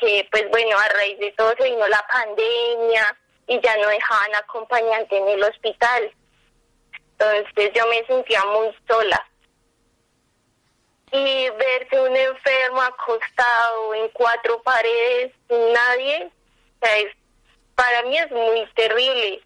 que 0.00 0.28
pues 0.30 0.48
bueno, 0.50 0.78
a 0.78 0.88
raíz 0.88 1.18
de 1.18 1.32
todo 1.32 1.54
se 1.58 1.64
vino 1.64 1.88
la 1.88 2.06
pandemia, 2.06 3.17
y 3.48 3.60
ya 3.60 3.76
no 3.78 3.88
dejaban 3.88 4.34
acompañante 4.36 5.16
en 5.16 5.28
el 5.28 5.42
hospital. 5.42 6.12
Entonces 7.12 7.72
yo 7.74 7.86
me 7.88 8.04
sentía 8.04 8.44
muy 8.44 8.74
sola. 8.86 9.26
Y 11.10 11.48
verse 11.50 12.00
un 12.00 12.14
enfermo 12.14 12.82
acostado 12.82 13.94
en 13.94 14.08
cuatro 14.10 14.62
paredes 14.62 15.32
sin 15.48 15.72
nadie, 15.72 16.30
para 17.74 18.02
mí 18.02 18.18
es 18.18 18.30
muy 18.30 18.66
terrible. 18.74 19.40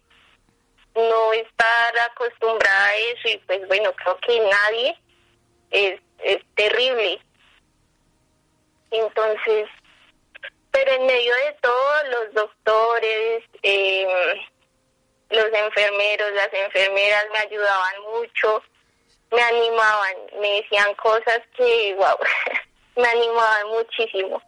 No 0.95 1.33
estar 1.33 1.99
acostumbrada 2.11 2.87
a 2.87 2.95
eso 2.95 3.29
y 3.29 3.37
pues 3.47 3.67
bueno, 3.67 3.93
creo 3.93 4.17
que 4.17 4.39
nadie 4.39 4.99
es, 5.71 6.01
es 6.19 6.43
terrible. 6.55 7.19
Entonces, 8.91 9.69
pero 10.73 10.91
en 10.91 11.05
medio 11.05 11.33
de 11.35 11.55
todo, 11.61 11.93
los 12.09 12.33
doctores, 12.33 13.43
eh, 13.61 14.07
los 15.29 15.45
enfermeros, 15.45 16.33
las 16.33 16.49
enfermeras 16.51 17.25
me 17.31 17.39
ayudaban 17.39 17.93
mucho, 18.11 18.63
me 19.31 19.41
animaban, 19.41 20.15
me 20.41 20.61
decían 20.61 20.93
cosas 20.95 21.41
que, 21.55 21.95
wow, 21.95 22.17
me 22.97 23.07
animaban 23.07 23.67
muchísimo. 23.67 24.41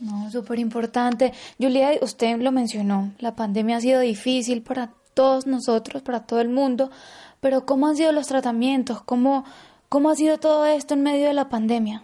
No, 0.00 0.28
súper 0.30 0.58
importante. 0.58 1.32
Julia, 1.58 1.92
usted 2.00 2.36
lo 2.38 2.50
mencionó, 2.50 3.12
la 3.20 3.36
pandemia 3.36 3.76
ha 3.76 3.80
sido 3.80 4.00
difícil 4.00 4.62
para 4.62 4.90
todos 5.14 5.46
nosotros, 5.46 6.02
para 6.02 6.26
todo 6.26 6.40
el 6.40 6.48
mundo, 6.48 6.90
pero 7.40 7.64
¿cómo 7.64 7.86
han 7.86 7.96
sido 7.96 8.10
los 8.10 8.26
tratamientos? 8.26 9.02
¿Cómo, 9.02 9.44
cómo 9.88 10.10
ha 10.10 10.16
sido 10.16 10.38
todo 10.38 10.66
esto 10.66 10.94
en 10.94 11.04
medio 11.04 11.28
de 11.28 11.32
la 11.32 11.48
pandemia? 11.48 12.02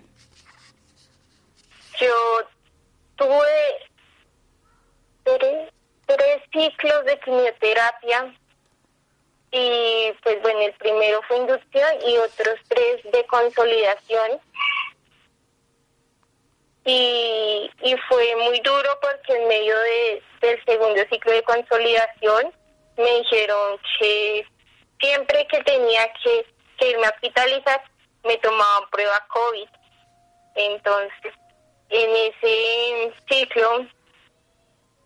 Yo 2.01 2.07
tuve 3.21 3.91
tres, 6.07 6.43
ciclos 6.53 7.05
de 7.05 7.19
quimioterapia 7.21 8.35
y 9.53 10.13
pues 10.23 10.41
bueno, 10.43 10.61
el 10.61 10.73
primero 10.75 11.21
fue 11.29 11.37
inducción 11.37 11.89
y 12.07 12.17
otros 12.17 12.59
tres 12.69 13.03
de 13.13 13.25
consolidación. 13.27 14.41
Y, 16.85 17.71
y 17.83 17.97
fue 18.09 18.37
muy 18.37 18.59
duro 18.61 18.99
porque 19.03 19.37
en 19.37 19.49
medio 19.49 19.79
de, 19.79 20.23
del 20.41 20.65
segundo 20.65 21.03
ciclo 21.11 21.33
de 21.33 21.43
consolidación 21.43 22.53
me 22.97 23.19
dijeron 23.19 23.79
que 23.99 24.47
siempre 24.99 25.47
que 25.47 25.63
tenía 25.63 26.11
que, 26.25 26.47
que 26.79 26.91
irme 26.91 27.07
a 27.07 27.11
hospitalizar 27.11 27.83
me 28.25 28.39
tomaban 28.39 28.89
prueba 28.91 29.27
COVID. 29.29 29.69
Entonces 30.55 31.35
en 31.91 32.33
ese 32.33 33.13
ciclo 33.29 33.87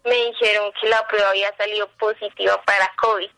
me 0.04 0.14
dijeron 0.14 0.70
que 0.80 0.88
la 0.88 1.06
prueba 1.08 1.30
había 1.30 1.56
salido 1.56 1.88
positiva 1.98 2.60
para 2.62 2.92
COVID. 2.96 3.30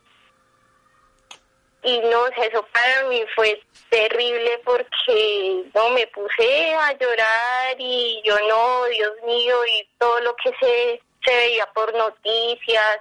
Y 1.85 2.01
no, 2.01 2.27
eso 2.27 2.67
para 2.73 3.05
mí 3.09 3.25
fue 3.37 3.63
terrible 3.91 4.61
porque 4.65 5.65
no 5.73 5.91
me 5.91 6.05
puse 6.09 6.75
a 6.75 6.93
llorar 6.95 7.77
y 7.79 8.21
yo 8.25 8.37
no, 8.49 8.85
Dios 8.87 9.13
mío, 9.25 9.65
y 9.67 9.89
todo 9.99 10.19
lo 10.21 10.35
que 10.37 10.51
se, 10.59 11.01
se 11.25 11.37
veía 11.37 11.67
por 11.73 11.95
noticias. 11.95 13.01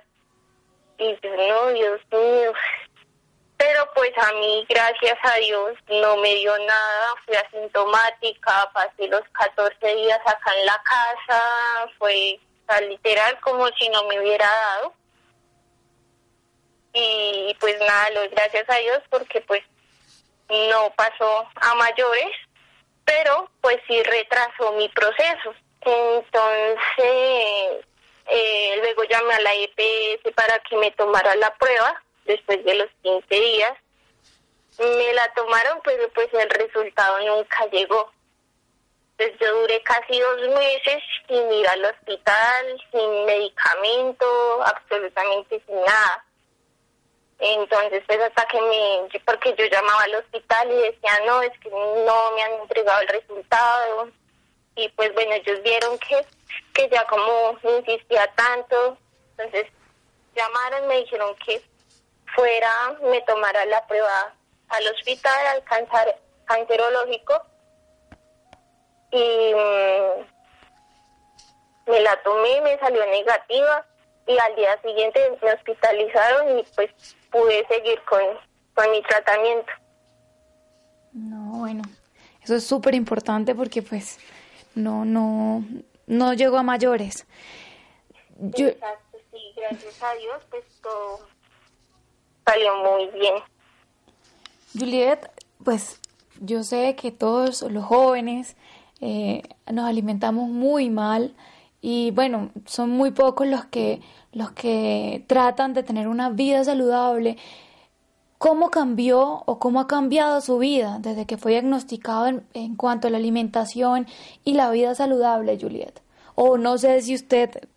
Y 1.00 1.18
yo 1.22 1.36
no, 1.36 1.68
Dios 1.70 2.02
mío, 2.12 2.54
pero 3.58 3.90
pues 3.94 4.12
a 4.18 4.34
mí, 4.34 4.66
gracias 4.68 5.18
a 5.24 5.36
Dios, 5.36 5.74
no 5.88 6.18
me 6.18 6.36
dio 6.36 6.58
nada, 6.60 7.16
fui 7.26 7.36
asintomática, 7.36 8.70
pasé 8.74 9.08
los 9.08 9.24
14 9.32 9.96
días 9.96 10.20
acá 10.26 10.54
en 10.60 10.66
la 10.66 10.84
casa, 10.84 11.42
fue 11.98 12.40
literal 12.88 13.40
como 13.42 13.68
si 13.78 13.90
no 13.90 14.04
me 14.06 14.20
hubiera 14.20 14.48
dado. 14.48 14.94
Y 16.94 17.56
pues 17.60 17.78
nada, 17.80 18.10
lo 18.12 18.30
gracias 18.30 18.70
a 18.70 18.76
Dios 18.76 19.02
porque 19.10 19.42
pues 19.42 19.62
no 20.50 20.94
pasó 20.96 21.48
a 21.56 21.76
mayores, 21.76 22.32
pero 23.04 23.50
pues 23.62 23.78
sí 23.88 24.02
retrasó 24.04 24.74
mi 24.74 24.90
proceso. 24.90 25.54
Entonces, 25.82 27.86
eh, 28.28 28.78
luego 28.82 29.04
llamé 29.04 29.34
a 29.34 29.42
la 29.42 29.54
EPS 29.54 30.34
para 30.34 30.58
que 30.60 30.78
me 30.78 30.92
tomara 30.92 31.36
la 31.36 31.54
prueba 31.56 32.02
después 32.26 32.64
de 32.64 32.76
los 32.76 32.90
15 33.02 33.36
días. 33.36 33.74
Me 34.80 35.14
la 35.14 35.32
tomaron, 35.34 35.80
pero 35.84 36.10
pues 36.10 36.28
el 36.34 36.50
resultado 36.50 37.20
nunca 37.22 37.66
llegó. 37.68 38.12
Entonces 39.18 39.40
yo 39.40 39.62
duré 39.62 39.82
casi 39.84 40.20
dos 40.20 40.42
meses 40.60 41.02
sin 41.28 41.52
ir 41.54 41.68
al 41.68 41.86
hospital, 41.86 42.84
sin 42.92 43.26
medicamento, 43.26 44.64
absolutamente 44.64 45.64
sin 45.66 45.76
nada. 45.82 46.26
Entonces, 47.40 48.04
pues 48.08 48.20
hasta 48.20 48.46
que 48.48 48.60
me, 48.62 49.20
porque 49.26 49.54
yo 49.58 49.66
llamaba 49.66 50.04
al 50.04 50.16
hospital 50.16 50.72
y 50.72 50.76
decía, 50.76 51.20
no, 51.26 51.42
es 51.42 51.52
que 51.60 51.70
no 51.70 52.32
me 52.36 52.44
han 52.44 52.54
entregado 52.62 53.02
el 53.02 53.08
resultado. 53.08 54.10
Y 54.76 54.90
pues 54.90 55.14
bueno, 55.14 55.34
ellos 55.34 55.62
vieron 55.64 55.98
que, 56.00 56.26
que 56.74 56.90
ya 56.90 57.06
como 57.08 57.58
insistía 57.64 58.28
tanto, 58.36 58.98
entonces 59.38 59.68
llamaron, 60.36 60.88
me 60.88 60.98
dijeron 60.98 61.34
que 61.46 61.62
fuera, 62.36 62.98
me 63.02 63.22
tomara 63.22 63.66
la 63.66 63.86
prueba 63.88 64.36
al 64.70 64.88
hospital, 64.88 65.48
al 65.54 65.64
cáncer 65.64 66.20
cancerológico 66.46 67.42
y 69.12 69.54
mm, 69.54 70.26
me 71.92 72.00
la 72.02 72.22
tomé, 72.24 72.62
me 72.62 72.78
salió 72.80 73.06
negativa 73.06 73.86
y 74.28 74.38
al 74.38 74.56
día 74.56 74.80
siguiente 74.82 75.38
me 75.42 75.54
hospitalizaron 75.54 76.60
y 76.60 76.64
pues 76.76 76.92
pude 77.32 77.66
seguir 77.68 78.02
con, 78.04 78.22
con 78.74 78.92
mi 78.92 79.02
tratamiento. 79.04 79.72
No, 81.14 81.60
bueno, 81.60 81.84
eso 82.44 82.56
es 82.56 82.66
súper 82.66 82.96
importante 82.96 83.56
porque 83.56 83.82
pues 83.82 84.20
no, 84.74 85.06
no, 85.06 85.64
no 86.08 86.34
llegó 86.34 86.58
a 86.58 86.64
mayores. 86.64 87.26
Exacto, 88.42 89.18
sí, 89.32 89.54
gracias 89.56 90.04
a 90.04 90.14
Dios 90.16 90.44
pues 90.50 90.66
todo 90.82 91.35
salió 92.46 92.76
muy 92.78 93.08
bien. 93.20 93.36
Juliet, 94.78 95.32
pues 95.64 96.00
yo 96.40 96.64
sé 96.64 96.96
que 96.96 97.12
todos 97.12 97.62
los 97.64 97.86
jóvenes 97.86 98.56
eh, 99.02 99.44
nos 99.72 99.86
alimentamos 99.86 100.50
muy 100.50 100.90
mal 100.90 101.34
y 101.82 102.12
bueno, 102.12 102.50
son 102.66 102.90
muy 102.90 103.12
pocos 103.12 103.48
los 103.48 103.66
que, 103.66 104.02
los 104.32 104.52
que 104.52 105.24
tratan 105.28 105.74
de 105.74 105.84
tener 105.84 106.08
una 106.08 106.30
vida 106.30 106.64
saludable. 106.64 107.38
¿Cómo 108.38 108.70
cambió 108.70 109.44
o 109.46 109.60
cómo 109.60 109.80
ha 109.80 109.88
cambiado 109.88 110.42
su 110.42 110.58
vida 110.58 110.98
desde 111.00 111.26
que 111.26 111.38
fue 111.38 111.52
diagnosticado 111.52 112.42
en, 112.54 112.76
cuanto 112.76 113.08
a 113.08 113.12
la 113.12 113.18
alimentación 113.18 114.08
y 114.44 114.54
la 114.56 114.72
vida 114.72 114.96
saludable, 114.96 115.58
Juliet? 115.60 116.02
O 116.34 116.58
no 116.58 116.78
sé 116.78 117.02
si 117.02 117.16
usted, 117.16 117.70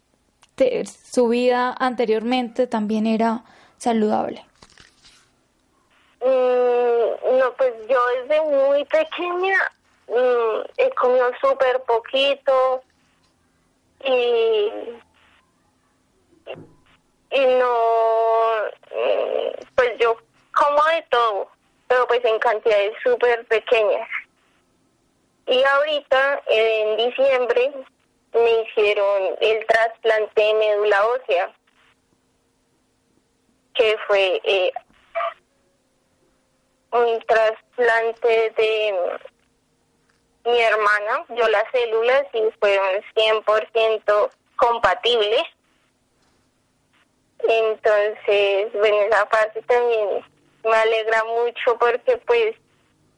su 1.13 1.29
vida 1.29 1.75
anteriormente 1.79 2.67
también 2.67 3.07
era 3.07 3.45
saludable. 3.77 4.48
Mm, 6.21 7.39
no, 7.39 7.53
pues 7.57 7.73
yo 7.89 8.07
desde 8.09 8.41
muy 8.43 8.85
pequeña 8.87 9.73
mm, 10.09 10.61
he 10.77 10.91
comido 10.91 11.31
súper 11.41 11.81
poquito 11.83 12.83
y, 14.05 14.71
y 17.31 17.47
no, 17.59 18.63
mm, 18.91 19.65
pues 19.77 19.93
yo 19.99 20.17
como 20.53 20.83
de 20.87 21.03
todo, 21.11 21.49
pero 21.87 22.07
pues 22.09 22.25
en 22.25 22.39
cantidades 22.41 22.95
súper 23.05 23.47
pequeñas. 23.47 24.09
Y 25.47 25.63
ahorita, 25.63 26.43
en 26.49 26.97
diciembre, 26.97 27.73
me 28.35 28.63
hicieron 28.63 29.37
el 29.41 29.67
trasplante 29.67 30.43
de 30.43 30.55
médula 30.55 31.07
ósea, 31.07 31.55
que 33.75 33.97
fue 34.07 34.41
eh, 34.45 34.73
un 36.93 37.21
trasplante 37.27 38.53
de 38.57 38.95
mi 40.45 40.61
hermana, 40.61 41.25
yo 41.29 41.49
las 41.49 41.65
células 41.73 42.25
y 42.33 42.43
fueron 42.59 43.03
100% 43.15 44.31
compatibles. 44.57 45.43
Entonces, 47.41 48.73
bueno, 48.73 48.97
esa 49.03 49.27
parte 49.27 49.63
también 49.63 50.25
me 50.65 50.75
alegra 50.77 51.25
mucho 51.25 51.79
porque 51.79 52.17
pues 52.27 52.57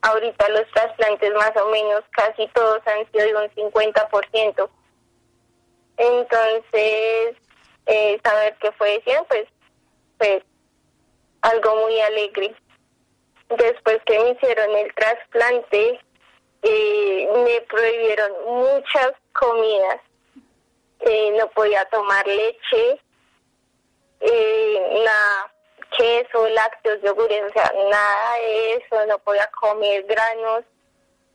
ahorita 0.02 0.48
los 0.50 0.70
trasplantes 0.72 1.33
más 1.35 1.52
o 1.56 1.68
menos 1.70 2.02
casi 2.11 2.46
todos 2.48 2.80
han 2.87 3.11
sido 3.12 3.26
de 3.26 3.37
un 3.37 3.72
50%. 3.72 4.70
Entonces, 5.96 7.37
eh, 7.87 8.20
saber 8.24 8.56
que 8.56 8.72
fue 8.72 9.02
100, 9.04 9.24
pues, 9.26 9.46
pues 10.18 10.42
algo 11.42 11.76
muy 11.76 12.00
alegre. 12.00 12.54
Después 13.56 13.98
que 14.06 14.18
me 14.18 14.30
hicieron 14.30 14.76
el 14.76 14.94
trasplante, 14.94 16.00
eh, 16.62 17.28
me 17.44 17.60
prohibieron 17.62 18.32
muchas 18.46 19.12
comidas. 19.32 20.00
No 21.38 21.48
podía 21.50 21.84
tomar 21.86 22.26
leche, 22.26 23.00
eh, 24.20 25.02
nada, 25.04 25.52
queso, 25.96 26.48
lácteos, 26.50 27.00
yogures, 27.02 27.42
o 27.50 27.52
sea, 27.52 27.72
nada 27.88 28.36
de 28.36 28.74
eso, 28.74 29.06
no 29.06 29.18
podía 29.18 29.50
comer 29.58 30.04
granos. 30.04 30.64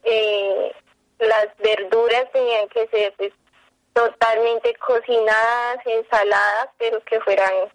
Eh, 0.03 0.71
las 1.19 1.47
verduras 1.57 2.31
tenían 2.31 2.67
que 2.69 2.87
ser 2.87 3.13
pues, 3.17 3.33
totalmente 3.93 4.75
cocinadas, 4.75 5.77
ensaladas, 5.85 6.69
pero 6.77 7.03
que 7.05 7.19
fueran 7.21 7.71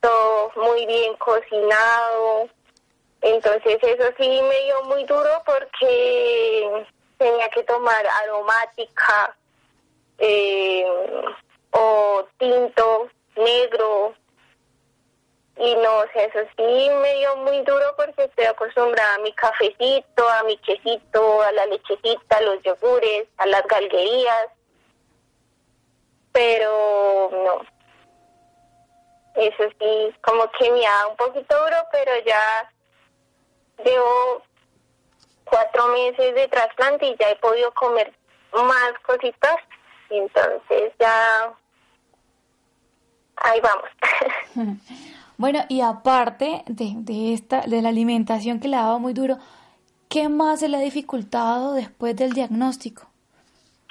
todo 0.00 0.52
muy 0.56 0.84
bien 0.86 1.14
cocinado. 1.16 2.48
Entonces 3.24 3.78
eso 3.80 4.04
sí 4.18 4.42
me 4.42 4.64
dio 4.64 4.82
muy 4.84 5.02
duro 5.04 5.30
porque 5.46 6.84
tenía 7.16 7.48
que 7.48 7.62
tomar 7.62 8.06
aromática 8.22 9.34
eh, 10.18 10.86
o 11.70 12.26
tinto 12.36 13.08
negro. 13.34 14.14
Y 15.56 15.74
no, 15.76 16.00
o 16.00 16.02
eso 16.02 16.38
sí 16.54 16.90
me 17.00 17.14
dio 17.14 17.36
muy 17.36 17.62
duro 17.62 17.94
porque 17.96 18.24
estoy 18.24 18.44
acostumbrada 18.44 19.14
a 19.14 19.20
mi 19.20 19.32
cafecito, 19.32 20.28
a 20.28 20.42
mi 20.42 20.58
quesito, 20.58 21.40
a 21.40 21.52
la 21.52 21.64
lechecita, 21.64 22.36
a 22.36 22.42
los 22.42 22.62
yogures, 22.62 23.26
a 23.38 23.46
las 23.46 23.62
galguerías. 23.66 24.48
Pero 26.30 27.30
no. 27.32 27.62
Eso 29.34 29.64
sí, 29.80 30.14
como 30.20 30.50
que 30.58 30.70
me 30.70 30.82
da 30.82 31.06
un 31.06 31.16
poquito 31.16 31.58
duro, 31.58 31.76
pero 31.90 32.12
ya 32.26 32.70
llevo 33.84 34.42
cuatro 35.44 35.88
meses 35.88 36.34
de 36.34 36.48
trasplante 36.48 37.06
y 37.06 37.16
ya 37.18 37.30
he 37.30 37.36
podido 37.36 37.72
comer 37.72 38.12
más 38.52 38.92
cositas. 39.06 39.56
Entonces 40.10 40.92
ya 40.98 41.54
ahí 43.36 43.60
vamos. 43.60 43.88
bueno, 45.38 45.60
y 45.68 45.80
aparte 45.80 46.62
de, 46.66 46.92
de, 46.96 47.34
esta, 47.34 47.62
de 47.62 47.82
la 47.82 47.88
alimentación 47.88 48.60
que 48.60 48.68
le 48.68 48.76
daba 48.76 48.98
muy 48.98 49.12
duro, 49.12 49.38
¿qué 50.08 50.28
más 50.28 50.60
se 50.60 50.68
le 50.68 50.76
ha 50.76 50.80
dificultado 50.80 51.74
después 51.74 52.16
del 52.16 52.32
diagnóstico? 52.32 53.08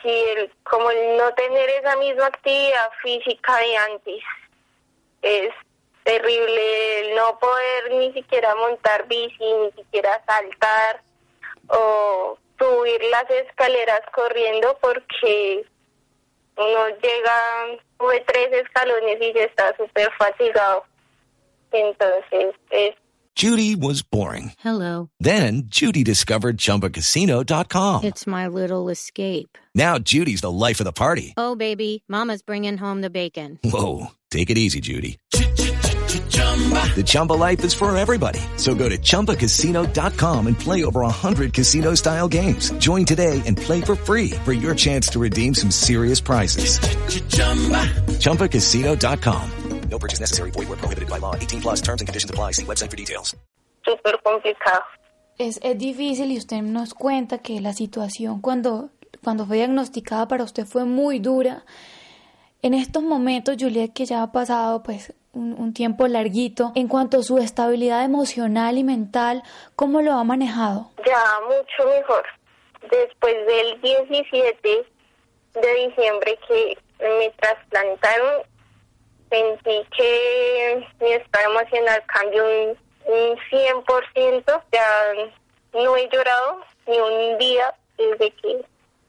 Sí, 0.02 0.10
el, 0.36 0.52
como 0.64 0.92
el 0.92 1.18
no 1.18 1.34
tener 1.34 1.70
esa 1.70 1.96
misma 1.98 2.28
actividad 2.28 2.90
física 3.02 3.58
de 3.58 3.78
antes. 3.78 4.24
Es 5.22 5.54
terrible 6.04 7.00
el 7.02 7.16
no 7.16 7.38
poder 7.40 7.94
ni 8.00 8.14
siquiera 8.14 8.56
montar 8.56 9.08
bici, 9.08 9.38
ni 9.40 9.72
siquiera 9.72 10.24
saltar 10.28 11.04
o 11.68 12.38
subir 12.60 13.02
las 13.12 13.30
escaleras 13.30 14.02
corriendo 14.14 14.78
porque 14.82 15.66
uno 16.58 16.88
llega, 17.02 17.80
sube 17.98 18.24
tres 18.28 18.50
escalones 18.64 19.18
y 19.22 19.34
ya 19.34 19.44
está 19.44 19.76
súper 19.76 20.10
fatigado. 20.18 20.84
Entonces, 21.72 22.56
es 22.70 22.96
Judy 23.36 23.76
was 23.76 24.04
boring. 24.04 24.54
Hello. 24.60 25.10
Then 25.20 25.64
Judy 25.68 26.04
discovered 26.04 26.58
ChumbaCasino.com. 26.58 28.04
It's 28.04 28.28
my 28.28 28.48
little 28.48 28.90
escape. 28.90 29.58
Now 29.74 29.98
Judy's 29.98 30.42
the 30.42 30.52
life 30.52 30.80
of 30.80 30.86
the 30.86 30.94
party. 30.94 31.34
Oh, 31.36 31.56
baby, 31.56 32.04
mama's 32.08 32.44
bringing 32.44 32.78
home 32.78 33.02
the 33.02 33.10
bacon. 33.10 33.60
Whoa, 33.64 34.12
take 34.30 34.52
it 34.52 34.58
easy, 34.60 34.82
Judy. 34.82 35.18
The 36.96 37.04
Chumba 37.04 37.34
life 37.34 37.64
is 37.64 37.74
for 37.74 37.96
everybody. 37.98 38.40
So 38.58 38.76
go 38.76 38.88
to 38.88 38.98
ChumbaCasino.com 38.98 40.48
and 40.48 40.60
play 40.60 40.86
over 40.86 41.02
100 41.02 41.54
casino-style 41.54 42.28
games. 42.28 42.72
Join 42.74 43.04
today 43.06 43.42
and 43.48 43.58
play 43.58 43.82
for 43.82 43.96
free 43.96 44.30
for 44.46 44.54
your 44.54 44.76
chance 44.76 45.08
to 45.10 45.20
redeem 45.20 45.56
some 45.56 45.72
serious 45.72 46.22
prizes. 46.22 46.80
ChumbaCasino.com. 48.20 49.52
No 49.90 50.00
purchase 50.00 50.20
necessary. 50.20 50.52
Void 50.52 50.70
where 50.70 50.78
prohibited 50.78 51.10
by 51.10 51.20
law. 51.20 51.36
18 51.36 51.62
plus 51.62 51.82
terms 51.82 52.02
and 52.02 52.08
conditions 52.08 52.32
apply. 52.32 52.52
See 52.52 52.66
website 52.66 52.90
for 52.90 52.98
details. 52.98 53.36
súper 53.86 54.20
complicado. 54.24 54.84
Es, 55.38 55.60
es 55.64 55.78
difícil 55.78 56.32
y 56.32 56.38
usted 56.38 56.62
nos 56.62 56.94
cuenta 56.94 57.40
que 57.40 57.60
la 57.60 57.74
situación 57.74 58.42
cuando, 58.42 58.92
cuando 59.24 59.46
fue 59.46 59.58
diagnosticada 59.58 60.28
para 60.28 60.44
usted 60.44 60.66
fue 60.66 60.86
muy 60.86 61.20
dura. 61.20 61.66
En 62.64 62.74
estos 62.74 63.04
momentos, 63.04 63.58
Juliet, 63.60 63.92
que 63.94 64.06
ya 64.06 64.24
ha 64.24 64.32
pasado 64.32 64.84
pues 64.84 65.14
un, 65.34 65.74
tiempo 65.74 66.08
larguito, 66.08 66.72
en 66.76 66.88
cuanto 66.88 67.18
a 67.18 67.24
su 67.24 67.38
estabilidad 67.38 68.06
emocional 68.06 68.78
y 68.78 68.86
mental, 68.86 69.44
¿cómo 69.76 70.02
lo 70.02 70.14
ha 70.14 70.24
manejado? 70.24 70.90
Ya 71.06 71.22
mucho 71.46 71.90
mejor. 71.90 72.24
Después 72.90 73.36
del 73.48 73.82
17 73.82 74.86
de 75.56 75.88
diciembre 75.88 76.40
que 76.48 76.78
me 77.00 77.30
trasplantaron, 77.32 78.44
sentí 79.30 79.86
que 79.98 80.88
mi 81.02 81.12
estado 81.12 81.52
emocional 81.52 82.02
cambió 82.06 82.46
un, 82.46 82.78
un 83.08 83.38
100%. 83.52 84.64
Ya 84.72 84.88
no 85.74 85.98
he 85.98 86.08
llorado 86.08 86.62
ni 86.88 86.98
un 86.98 87.38
día 87.40 87.76
desde 87.98 88.32
que 88.32 88.66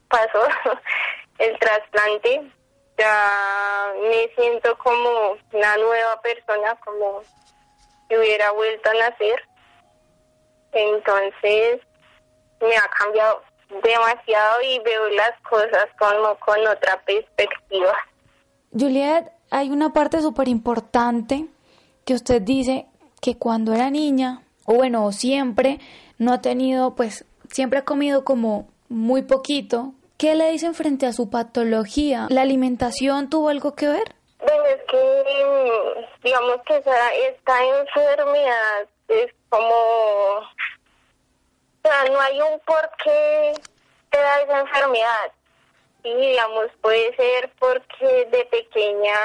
pasó 0.09 0.43
el 1.39 1.57
trasplante 1.61 2.51
ya 2.99 3.93
me 4.01 4.29
siento 4.35 4.77
como 4.79 5.37
una 5.53 5.77
nueva 5.77 6.21
persona, 6.23 6.77
como 6.85 7.23
si 8.09 8.17
hubiera 8.17 8.53
vuelto 8.53 8.91
a 8.91 8.95
nacer. 8.95 9.41
Entonces 10.73 11.81
me 12.61 12.77
ha 12.77 12.89
cambiado 12.99 13.43
demasiado 13.83 14.63
y 14.63 14.79
veo 14.81 15.09
las 15.11 15.33
cosas 15.49 15.87
como 15.99 16.39
con 16.39 16.61
otra 16.67 17.01
perspectiva. 17.05 17.95
Juliet, 18.73 19.31
hay 19.51 19.71
una 19.71 19.93
parte 19.93 20.21
súper 20.21 20.49
importante 20.49 21.47
que 22.05 22.15
usted 22.15 22.43
dice 22.43 22.87
que 23.21 23.39
cuando 23.39 23.73
era 23.73 23.91
niña, 23.91 24.43
o 24.67 24.75
bueno, 24.75 25.11
siempre, 25.13 25.81
no 26.19 26.33
ha 26.33 26.41
tenido, 26.41 26.95
pues, 26.95 27.25
siempre 27.51 27.79
ha 27.79 27.85
comido 27.85 28.25
como 28.25 28.69
muy 28.89 29.23
poquito, 29.23 29.95
¿Qué 30.17 30.35
le 30.37 30.51
dicen 30.51 30.75
frente 30.75 31.07
a 31.07 31.13
su 31.13 31.29
patología? 31.29 32.27
¿La 32.31 32.43
alimentación 32.43 33.29
tuvo 33.29 33.49
algo 33.49 33.75
que 33.75 33.89
ver? 33.89 34.15
Bueno, 34.39 34.65
es 34.67 34.81
que 34.89 35.25
digamos 36.23 36.57
que 36.67 36.77
esa, 36.77 37.15
esta 37.15 37.65
enfermedad 37.65 38.89
es 39.09 39.33
como... 39.49 39.75
O 39.75 40.47
sea, 41.83 42.05
no 42.11 42.21
hay 42.21 42.41
un 42.41 42.61
por 42.61 42.91
qué 43.03 43.53
te 44.11 44.19
da 44.19 44.41
esa 44.41 44.61
enfermedad. 44.61 45.33
Y 46.05 46.15
digamos, 46.15 46.67
puede 46.81 47.15
ser 47.17 47.51
porque 47.59 48.29
de 48.31 48.45
pequeña, 48.47 49.17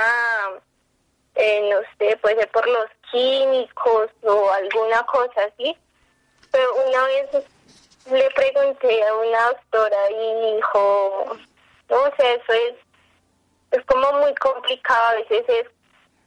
eh, 1.35 1.69
no 1.69 1.79
sé, 1.97 2.17
puede 2.17 2.35
ser 2.37 2.51
por 2.51 2.67
los 2.67 2.87
químicos 3.11 4.09
o 4.23 4.49
alguna 4.51 5.05
cosa 5.05 5.41
así. 5.45 5.77
Pero 6.51 6.67
una 6.87 7.03
vez 7.05 7.45
le 8.05 8.29
pregunté 8.31 9.03
a 9.03 9.15
una 9.15 9.47
doctora 9.49 10.11
y 10.11 10.55
dijo, 10.55 11.37
no 11.89 12.03
sé, 12.17 12.33
eso 12.35 12.53
es, 12.53 12.73
es 13.71 13.85
como 13.85 14.11
muy 14.13 14.33
complicado, 14.35 15.07
a 15.07 15.13
veces 15.15 15.43
es 15.47 15.65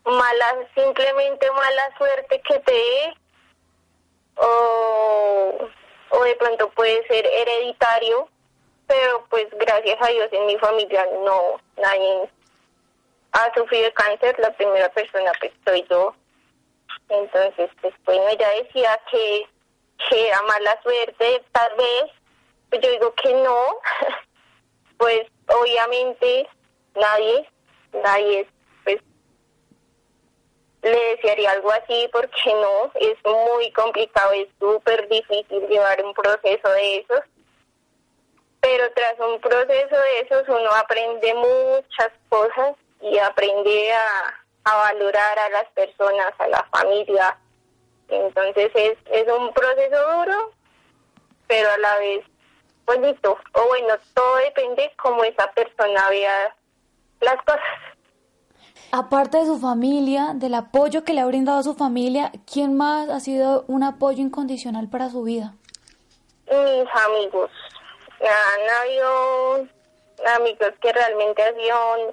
mala, 0.05 0.69
simplemente 0.75 1.51
mala 1.51 1.97
suerte 1.97 2.41
que 2.43 2.59
te 2.61 2.73
dé, 2.73 3.15
o, 4.37 5.69
o 6.11 6.25
de 6.25 6.37
pronto 6.37 6.69
puede 6.71 7.07
ser 7.07 7.27
hereditario, 7.27 8.29
pero 8.87 9.25
pues 9.31 9.47
gracias 9.53 9.97
a 10.01 10.09
Dios 10.09 10.29
en 10.33 10.47
mi 10.47 10.59
familia 10.59 11.07
no, 11.25 11.61
nadie 11.77 12.29
ha 13.33 13.55
sufrido 13.55 13.93
cáncer, 13.95 14.39
la 14.39 14.51
primera 14.53 14.89
persona 14.91 15.33
pues 15.41 15.53
soy 15.65 15.87
yo. 15.91 16.15
Entonces, 17.09 17.71
pues 17.81 17.95
bueno, 18.05 18.29
ella 18.29 18.49
decía 18.63 18.99
que 19.11 19.47
que 20.09 20.29
era 20.29 20.43
mala 20.43 20.81
suerte, 20.83 21.43
tal 21.53 21.77
vez, 21.77 22.05
pues 22.71 22.83
yo 22.83 22.91
digo 22.91 23.15
que 23.15 23.35
no, 23.35 23.67
pues 24.99 25.23
obviamente 25.49 26.49
nadie, 26.95 27.49
nadie 27.93 28.49
pues 28.85 28.99
le 30.83 31.17
desearía 31.17 31.53
algo 31.53 31.71
así 31.71 32.09
porque 32.13 32.55
no, 32.55 32.91
es 32.95 33.17
muy 33.25 33.71
complicado, 33.73 34.33
es 34.33 34.49
súper 34.59 35.09
difícil 35.09 35.67
llevar 35.69 36.05
un 36.05 36.15
proceso 36.15 36.69
de 36.71 36.97
esos, 36.97 37.21
pero 38.61 38.91
tras 38.93 39.19
un 39.19 39.41
proceso 39.41 39.97
de 39.97 40.21
esos 40.21 40.49
uno 40.49 40.71
aprende 40.75 41.35
muchas 41.35 42.11
cosas 42.29 42.77
y 43.01 43.19
aprende 43.19 43.93
a, 43.93 44.43
a 44.65 44.77
valorar 44.77 45.39
a 45.39 45.49
las 45.51 45.67
personas, 45.71 46.33
a 46.39 46.47
la 46.49 46.63
familia. 46.73 47.39
Entonces 48.13 48.71
es, 48.75 48.99
es 49.11 49.27
un 49.33 49.53
proceso 49.53 49.97
duro, 50.17 50.53
pero 51.47 51.71
a 51.71 51.79
la 51.79 51.99
vez 51.99 52.25
bonito. 52.87 53.39
O 53.55 53.67
bueno, 53.69 53.95
todo 54.15 54.37
depende 54.37 54.93
cómo 55.03 55.25
esa 55.25 55.51
persona 55.53 56.09
vea 56.11 56.55
las 57.21 57.37
cosas. 57.45 57.61
Aparte 58.91 59.39
de 59.39 59.47
su 59.47 59.59
familia, 59.59 60.33
del 60.35 60.55
apoyo 60.55 61.03
que 61.05 61.15
le 61.15 61.23
ha 61.23 61.27
brindado 61.27 61.59
a 61.59 61.63
su 61.63 61.75
familia, 61.75 62.31
¿quién 62.51 62.77
más 62.77 63.09
ha 63.09 63.21
sido 63.21 63.65
un 63.67 63.83
apoyo 63.83 64.21
incondicional 64.21 64.89
para 64.91 65.09
su 65.09 65.23
vida? 65.23 65.55
Mis 66.47 66.89
amigos. 67.07 67.51
Han 68.21 68.71
habido 68.83 69.67
amigos 70.37 70.73
que 70.81 70.93
realmente 70.93 71.43
han, 71.43 71.55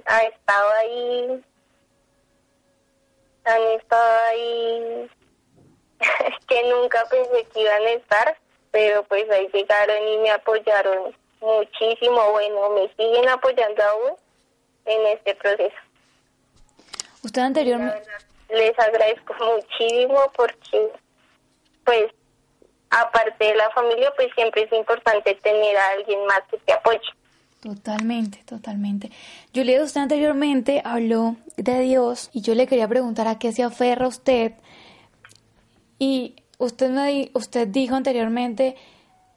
han 0.05 0.25
estado 0.25 0.69
ahí, 0.79 1.43
han 3.43 3.61
estado 3.77 4.19
ahí, 4.29 5.09
que 6.47 6.63
nunca 6.69 7.03
pensé 7.09 7.45
que 7.53 7.61
iban 7.61 7.83
a 7.83 7.91
estar, 7.91 8.37
pero 8.71 9.03
pues 9.03 9.29
ahí 9.29 9.47
llegaron 9.53 10.07
y 10.07 10.17
me 10.19 10.31
apoyaron 10.31 11.15
muchísimo. 11.41 12.31
Bueno, 12.31 12.69
me 12.71 12.87
siguen 12.95 13.29
apoyando 13.29 13.83
aún 13.83 14.11
en 14.85 15.07
este 15.07 15.35
proceso. 15.35 15.75
Usted 17.23 17.41
anteriormente... 17.41 18.07
Les 18.49 18.77
agradezco 18.79 19.35
muchísimo 19.45 20.19
porque, 20.35 20.91
pues, 21.83 22.05
aparte 22.89 23.45
de 23.45 23.55
la 23.55 23.69
familia, 23.69 24.11
pues 24.15 24.29
siempre 24.33 24.63
es 24.63 24.73
importante 24.73 25.35
tener 25.35 25.77
a 25.77 25.89
alguien 25.89 26.25
más 26.25 26.41
que 26.49 26.57
te 26.57 26.73
apoye. 26.73 26.99
Totalmente, 27.61 28.41
totalmente. 28.45 29.11
Julieta, 29.53 29.83
usted 29.83 30.01
anteriormente 30.01 30.81
habló 30.83 31.35
de 31.57 31.81
Dios 31.81 32.29
y 32.33 32.41
yo 32.41 32.55
le 32.55 32.67
quería 32.67 32.87
preguntar 32.87 33.27
a 33.27 33.37
qué 33.37 33.51
se 33.51 33.63
aferra 33.63 34.07
usted. 34.07 34.53
Y 35.99 36.35
usted, 36.57 36.89
me, 36.89 37.29
usted 37.33 37.67
dijo 37.67 37.95
anteriormente 37.95 38.75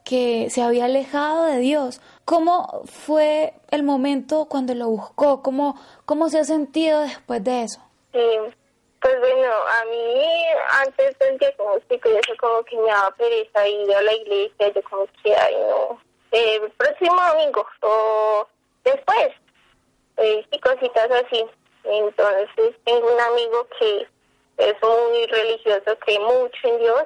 que 0.03 0.49
se 0.49 0.61
había 0.61 0.85
alejado 0.85 1.45
de 1.45 1.59
Dios. 1.59 2.01
¿Cómo 2.25 2.83
fue 2.85 3.53
el 3.69 3.83
momento 3.83 4.45
cuando 4.45 4.73
lo 4.73 4.87
buscó? 4.87 5.41
¿Cómo, 5.41 5.79
cómo 6.05 6.29
se 6.29 6.39
ha 6.39 6.43
sentido 6.43 7.01
después 7.01 7.43
de 7.43 7.63
eso? 7.63 7.81
Sí, 8.11 8.19
pues 9.01 9.19
bueno, 9.19 9.49
a 9.51 9.85
mí 9.85 10.25
antes 10.85 11.15
sentía 11.19 11.55
como 11.57 11.77
chico 11.89 12.09
y 12.09 12.13
eso 12.13 12.33
como 12.39 12.63
que 12.63 12.77
me 12.77 12.87
daba 12.87 13.11
pereza 13.15 13.67
ir 13.67 13.93
a 13.93 14.01
la 14.01 14.13
iglesia, 14.13 14.71
yo 14.73 14.81
como 14.83 15.05
que, 15.21 15.35
ay 15.35 15.55
no, 15.69 15.99
el 16.31 16.71
próximo 16.71 17.15
domingo 17.31 17.65
o 17.81 18.47
después, 18.85 19.29
eh, 20.17 20.45
y 20.51 20.59
cositas 20.59 21.11
así. 21.11 21.45
Entonces 21.83 22.75
tengo 22.85 23.13
un 23.13 23.19
amigo 23.19 23.67
que 23.77 24.07
es 24.57 24.75
muy 24.81 25.25
religioso, 25.27 25.97
cree 25.99 26.19
mucho 26.19 26.67
en 26.67 26.79
Dios, 26.79 27.03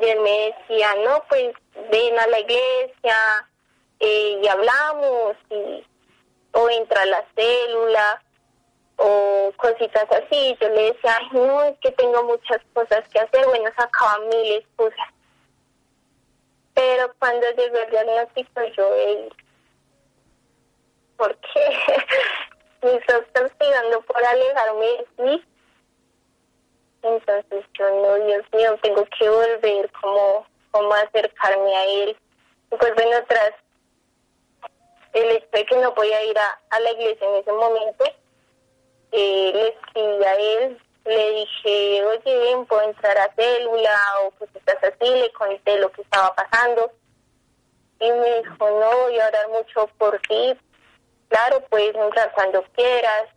y 0.00 0.06
él 0.06 0.20
me 0.20 0.54
decía, 0.54 0.94
no, 1.04 1.22
pues 1.28 1.54
ven 1.90 2.18
a 2.18 2.26
la 2.26 2.40
iglesia 2.40 3.48
eh, 4.00 4.40
y 4.42 4.48
hablamos, 4.48 5.36
y, 5.50 5.84
o 6.52 6.70
entra 6.70 7.02
a 7.02 7.06
la 7.06 7.24
célula, 7.34 8.22
o 8.96 9.52
cositas 9.56 10.06
así. 10.10 10.56
Yo 10.60 10.68
le 10.70 10.92
decía, 10.92 11.18
ay, 11.18 11.28
no, 11.32 11.62
es 11.64 11.78
que 11.80 11.92
tengo 11.92 12.22
muchas 12.24 12.60
cosas 12.72 13.06
que 13.08 13.20
hacer, 13.20 13.46
bueno, 13.46 13.70
sacaba 13.76 14.18
mil 14.20 14.52
excusas. 14.52 15.08
Pero 16.74 17.12
cuando 17.18 17.46
llegó 17.56 17.78
el 17.78 17.90
diagnóstico, 17.90 18.62
yo, 18.76 18.88
hey, 18.96 19.28
¿por 21.16 21.36
qué? 21.36 22.04
Me 22.82 22.94
estoy 22.96 23.24
castigando 23.32 24.00
por 24.02 24.24
alejarme 24.24 25.04
de. 25.16 25.44
Entonces 27.06 27.64
yo, 27.78 27.88
no, 27.90 28.14
Dios 28.26 28.44
mío, 28.52 28.78
tengo 28.82 29.04
que 29.18 29.28
volver, 29.28 29.90
como, 30.00 30.46
como 30.70 30.92
acercarme 30.94 31.76
a 31.76 31.84
Él. 31.84 32.16
Y 32.72 32.76
pues 32.76 32.94
bueno, 32.94 33.16
tras 33.28 33.52
el 35.12 35.30
hecho 35.30 35.66
que 35.68 35.76
no 35.76 35.94
podía 35.94 36.22
ir 36.24 36.38
a, 36.38 36.60
a 36.70 36.80
la 36.80 36.90
iglesia 36.90 37.26
en 37.26 37.34
ese 37.36 37.52
momento, 37.52 38.04
eh, 39.12 39.52
le 39.54 39.68
escribí 39.68 40.24
a 40.24 40.34
él, 40.34 40.78
le 41.04 41.30
dije, 41.30 42.04
oye, 42.04 42.40
bien, 42.40 42.66
puedo 42.66 42.82
entrar 42.82 43.16
a 43.18 43.32
célula 43.34 43.98
o 44.24 44.30
pues 44.32 44.50
estás 44.54 44.76
así, 44.82 45.08
le 45.08 45.32
conté 45.32 45.78
lo 45.78 45.90
que 45.92 46.02
estaba 46.02 46.34
pasando. 46.34 46.90
Y 48.00 48.10
me 48.10 48.42
dijo, 48.42 48.56
no, 48.58 48.98
voy 49.04 49.18
a 49.18 49.28
orar 49.28 49.48
mucho 49.48 49.88
por 49.96 50.20
ti. 50.28 50.54
Claro, 51.28 51.60
puedes 51.70 51.94
entrar 51.94 52.32
cuando 52.34 52.62
quieras. 52.74 53.28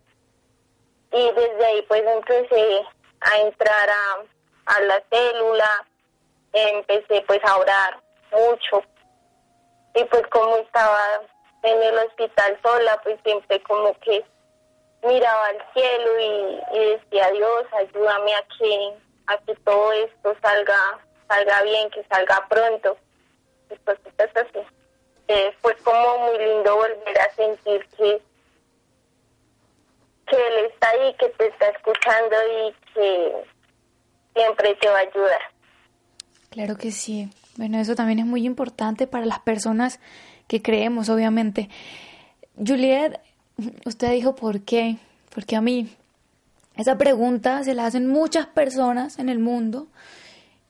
Y 1.12 1.32
desde 1.32 1.64
ahí 1.64 1.82
pues 1.88 2.02
empecé 2.04 2.84
a 3.20 3.38
entrar 3.38 3.88
a, 3.90 4.74
a 4.74 4.80
la 4.82 5.02
célula, 5.10 5.86
empecé 6.52 7.22
pues 7.26 7.40
a 7.44 7.56
orar 7.56 8.00
mucho. 8.32 8.82
Y 9.94 10.04
pues 10.04 10.26
como 10.28 10.56
estaba 10.56 11.20
en 11.62 11.82
el 11.82 11.98
hospital 11.98 12.58
sola, 12.62 13.00
pues 13.02 13.18
siempre 13.22 13.62
como 13.62 13.92
que 14.00 14.24
miraba 15.02 15.46
al 15.46 15.72
cielo 15.72 16.20
y, 16.20 16.60
decía 16.78 17.30
Dios 17.30 17.64
ayúdame 17.72 18.34
a 18.34 18.42
que 18.58 18.94
a 19.28 19.38
que 19.38 19.54
todo 19.64 19.92
esto 19.92 20.36
salga 20.42 20.98
salga 21.28 21.62
bien 21.62 21.90
que 21.90 22.04
salga 22.04 22.46
pronto 22.48 22.96
y 23.70 23.76
pues 23.76 23.98
eh, 25.28 25.54
fue 25.62 25.76
como 25.76 26.18
muy 26.18 26.38
lindo 26.38 26.74
volver 26.74 27.20
a 27.20 27.30
sentir 27.34 27.86
que 27.96 28.20
que 30.30 30.36
él 30.36 30.66
está 30.72 30.90
ahí 30.90 31.14
que 31.18 31.28
te 31.30 31.48
está 31.48 31.68
escuchando 31.68 32.36
y 32.46 32.92
que 32.94 33.32
siempre 34.34 34.74
te 34.76 34.88
va 34.88 34.98
a 34.98 35.00
ayudar. 35.00 35.40
Claro 36.50 36.76
que 36.76 36.92
sí. 36.92 37.28
Bueno 37.56 37.78
eso 37.78 37.94
también 37.94 38.20
es 38.20 38.26
muy 38.26 38.46
importante 38.46 39.06
para 39.06 39.26
las 39.26 39.40
personas 39.40 40.00
que 40.46 40.62
creemos 40.62 41.08
obviamente. 41.08 41.68
Juliet 42.56 43.20
Usted 43.84 44.12
dijo 44.12 44.34
por 44.34 44.62
qué, 44.62 44.96
porque 45.34 45.56
a 45.56 45.60
mí. 45.60 45.88
Esa 46.76 46.96
pregunta 46.96 47.62
se 47.64 47.74
la 47.74 47.84
hacen 47.84 48.06
muchas 48.06 48.46
personas 48.46 49.18
en 49.18 49.28
el 49.28 49.38
mundo, 49.38 49.88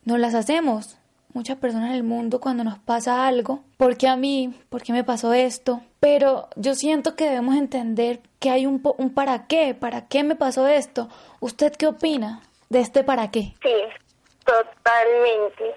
no 0.03 0.17
las 0.17 0.33
hacemos 0.33 0.97
muchas 1.33 1.57
personas 1.57 1.91
en 1.91 1.95
el 1.95 2.03
mundo 2.03 2.41
cuando 2.41 2.65
nos 2.65 2.79
pasa 2.79 3.25
algo, 3.27 3.63
¿por 3.77 3.95
qué 3.95 4.09
a 4.09 4.17
mí? 4.17 4.53
¿Por 4.67 4.81
qué 4.81 4.91
me 4.91 5.05
pasó 5.05 5.31
esto? 5.33 5.81
Pero 6.01 6.49
yo 6.57 6.73
siento 6.73 7.15
que 7.15 7.29
debemos 7.29 7.55
entender 7.55 8.19
que 8.41 8.49
hay 8.49 8.65
un, 8.65 8.81
un 8.97 9.13
para 9.13 9.47
qué, 9.47 9.73
para 9.73 10.07
qué 10.09 10.23
me 10.23 10.35
pasó 10.35 10.67
esto. 10.67 11.07
¿Usted 11.39 11.71
qué 11.77 11.87
opina 11.87 12.41
de 12.69 12.81
este 12.81 13.05
para 13.05 13.31
qué? 13.31 13.53
Sí, 13.61 13.83
totalmente. 14.43 15.75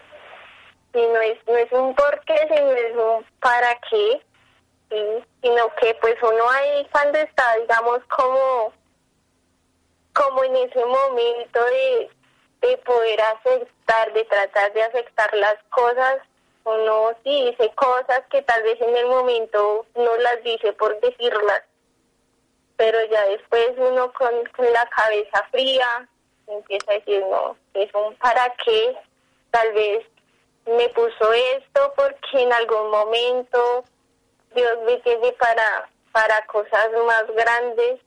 Y 0.95 0.99
no 0.99 1.21
es, 1.21 1.39
no 1.47 1.57
es 1.57 1.71
un 1.71 1.95
por 1.95 2.21
qué, 2.25 2.35
sino 2.49 2.73
es 2.73 2.97
un 2.97 3.25
para 3.39 3.79
qué 3.91 4.21
sino 5.43 5.75
que 5.81 5.95
pues 6.01 6.17
uno 6.23 6.51
ahí 6.51 6.87
cuando 6.91 7.19
está, 7.19 7.57
digamos, 7.61 8.01
como, 8.17 8.73
como 10.13 10.45
en 10.45 10.57
ese 10.57 10.85
momento 10.85 11.65
de, 11.65 12.11
de 12.63 12.77
poder 12.79 13.21
aceptar, 13.21 14.13
de 14.13 14.25
tratar 14.25 14.73
de 14.73 14.83
aceptar 14.83 15.35
las 15.35 15.57
cosas, 15.71 16.19
uno 16.65 17.11
sí 17.23 17.51
dice 17.51 17.73
cosas 17.75 18.23
que 18.31 18.43
tal 18.43 18.63
vez 18.63 18.81
en 18.81 18.97
el 18.97 19.07
momento 19.07 19.87
no 19.95 20.17
las 20.17 20.43
dice 20.43 20.73
por 20.73 20.99
decirlas, 21.01 21.63
pero 22.77 22.99
ya 23.05 23.23
después 23.27 23.73
uno 23.77 24.13
con, 24.13 24.45
con 24.57 24.73
la 24.73 24.89
cabeza 24.89 25.47
fría 25.51 26.09
empieza 26.47 26.91
a 26.91 26.95
decir, 26.95 27.25
no, 27.27 27.57
es 27.75 27.93
un 27.95 28.15
para 28.17 28.55
qué, 28.65 28.97
tal 29.51 29.73
vez 29.73 30.07
me 30.67 30.89
puso 30.91 31.33
esto 31.33 31.93
porque 31.97 32.43
en 32.43 32.53
algún 32.53 32.91
momento 32.91 33.85
Dios 34.55 34.79
me 34.87 34.97
tiene 34.99 35.33
para, 35.33 35.89
para 36.13 36.47
cosas 36.47 36.91
más 37.07 37.25
grandes, 37.35 38.01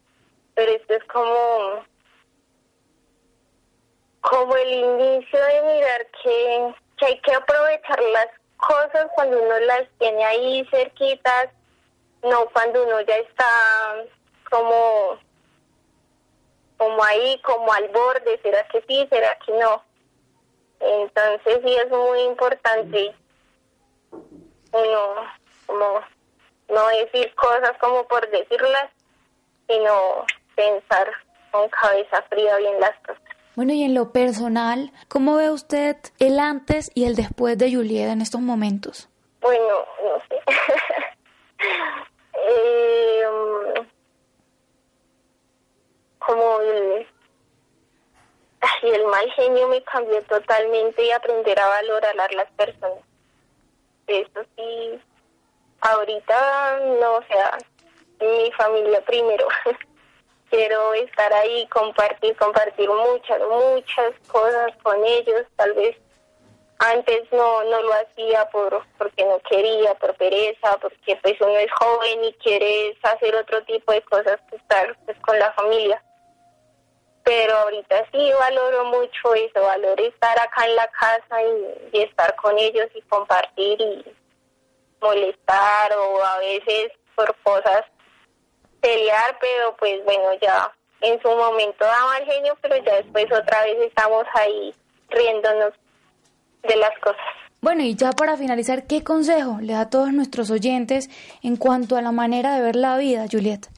pero 0.56 0.72
esto 0.72 0.94
es 0.96 1.04
como, 1.06 1.86
como 4.22 4.56
el 4.56 4.74
inicio 4.74 5.40
de 5.40 5.62
mirar 5.62 6.08
que, 6.24 6.74
que 6.98 7.06
hay 7.06 7.22
que 7.22 7.34
aprovechar 7.34 8.02
las 8.02 8.28
cosas 8.58 9.08
cuando 9.16 9.42
uno 9.42 9.60
las 9.60 9.88
tiene 10.00 10.24
ahí 10.26 10.68
cerquitas, 10.70 11.50
no 12.24 12.46
cuando 12.50 12.84
uno 12.84 13.02
ya 13.02 13.16
está 13.18 13.46
como 14.50 15.20
como 16.78 17.04
ahí, 17.04 17.42
como 17.42 17.74
al 17.74 17.88
borde, 17.90 18.40
¿será 18.44 18.64
que 18.68 18.84
sí, 18.88 19.08
será 19.10 19.36
que 19.46 19.52
no? 19.54 19.84
Entonces 20.80 21.60
sí 21.66 21.76
es 21.76 21.90
muy 21.90 22.22
importante 22.22 23.16
uno 24.72 25.16
como 25.66 26.02
no 26.70 26.88
decir 26.90 27.34
cosas 27.36 27.72
como 27.80 28.08
por 28.08 28.30
decirlas, 28.30 28.90
sino 29.68 30.26
pensar 30.56 31.12
con 31.52 31.68
cabeza 31.70 32.22
fría 32.30 32.58
bien 32.58 32.80
las 32.80 32.96
cosas. 33.00 33.37
Bueno, 33.58 33.74
y 33.74 33.82
en 33.82 33.96
lo 33.96 34.12
personal, 34.12 34.92
¿cómo 35.08 35.36
ve 35.38 35.50
usted 35.50 35.98
el 36.20 36.40
antes 36.40 36.92
y 36.94 37.06
el 37.06 37.16
después 37.16 37.58
de 37.58 37.74
Julieta 37.74 38.12
en 38.12 38.22
estos 38.22 38.40
momentos? 38.40 39.10
Bueno, 39.42 39.84
no 40.04 40.20
sé. 40.30 40.40
eh, 42.50 43.24
como 46.20 46.62
el, 46.62 47.08
el 48.84 49.06
mal 49.08 49.32
genio 49.32 49.68
me 49.70 49.82
cambió 49.82 50.22
totalmente 50.26 51.04
y 51.04 51.10
aprender 51.10 51.60
a 51.60 51.68
valorar 51.68 52.32
las 52.36 52.52
personas. 52.52 53.00
Eso 54.06 54.42
sí, 54.56 55.02
ahorita 55.82 56.80
no, 57.02 57.16
o 57.16 57.24
sea, 57.24 57.58
mi 58.22 58.52
familia 58.52 59.04
primero. 59.04 59.48
Quiero 60.50 60.94
estar 60.94 61.34
ahí, 61.34 61.68
compartir, 61.68 62.36
compartir 62.38 62.90
muchas, 62.90 63.40
muchas 63.50 64.14
cosas 64.28 64.72
con 64.82 65.04
ellos. 65.06 65.46
Tal 65.56 65.74
vez 65.74 65.96
antes 66.80 67.24
no 67.32 67.64
no 67.64 67.82
lo 67.82 67.94
hacía 67.94 68.46
por 68.50 68.82
porque 68.98 69.26
no 69.26 69.40
quería, 69.50 69.94
por 69.96 70.16
pereza, 70.16 70.78
porque 70.82 71.16
pues 71.22 71.36
uno 71.42 71.58
es 71.58 71.72
joven 71.74 72.24
y 72.24 72.34
quiere 72.34 72.98
hacer 73.04 73.36
otro 73.36 73.64
tipo 73.64 73.92
de 73.92 74.02
cosas 74.04 74.40
que 74.50 74.56
estar 74.58 74.96
pues, 75.06 75.18
con 75.20 75.38
la 75.40 75.52
familia 75.54 76.02
pero 77.28 77.58
ahorita 77.58 78.06
sí 78.10 78.32
valoro 78.40 78.86
mucho 78.86 79.34
eso, 79.34 79.62
valoro 79.62 80.02
estar 80.02 80.40
acá 80.40 80.66
en 80.66 80.78
la 80.78 80.88
casa 80.88 81.44
y, 81.44 82.00
estar 82.02 82.34
con 82.38 82.58
ellos 82.58 82.88
y 82.96 83.02
compartir 83.02 83.82
y 83.82 84.06
molestar 85.02 85.92
o 85.92 86.24
a 86.24 86.38
veces 86.40 86.94
por 87.16 87.36
cosas 87.44 87.84
pelear, 88.82 89.38
pero 89.40 89.76
pues 89.78 90.04
bueno, 90.06 90.34
ya 90.42 90.72
en 91.02 91.22
su 91.22 91.30
momento 91.30 91.86
daba 91.86 92.18
el 92.18 92.26
genio, 92.26 92.58
pero 92.62 92.78
ya 92.78 92.96
después 92.96 93.26
otra 93.26 93.64
vez 93.64 93.78
estamos 93.80 94.26
ahí 94.34 94.74
riéndonos 95.10 95.74
de 96.64 96.76
las 96.76 96.98
cosas. 97.00 97.26
Bueno, 97.62 97.82
y 97.84 97.96
ya 97.96 98.12
para 98.12 98.38
finalizar, 98.38 98.86
¿qué 98.86 99.04
consejo 99.04 99.58
le 99.62 99.74
da 99.74 99.82
a 99.82 99.90
todos 99.90 100.14
nuestros 100.14 100.52
oyentes 100.52 101.10
en 101.42 101.58
cuanto 101.58 101.98
a 101.98 102.02
la 102.02 102.12
manera 102.12 102.56
de 102.56 102.62
ver 102.62 102.76
la 102.76 102.98
vida, 102.98 103.26
Julieta? 103.32 103.70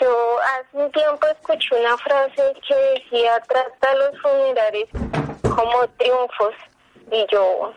Yo 0.00 0.38
hace 0.40 0.76
un 0.76 0.90
tiempo 0.92 1.26
escuché 1.28 1.80
una 1.80 1.96
frase 1.98 2.52
que 2.66 2.74
decía, 2.74 3.40
trata 3.48 3.94
los 3.94 4.20
funerales 4.20 4.88
como 5.42 5.88
triunfos. 5.96 6.54
Y 7.10 7.26
yo 7.30 7.72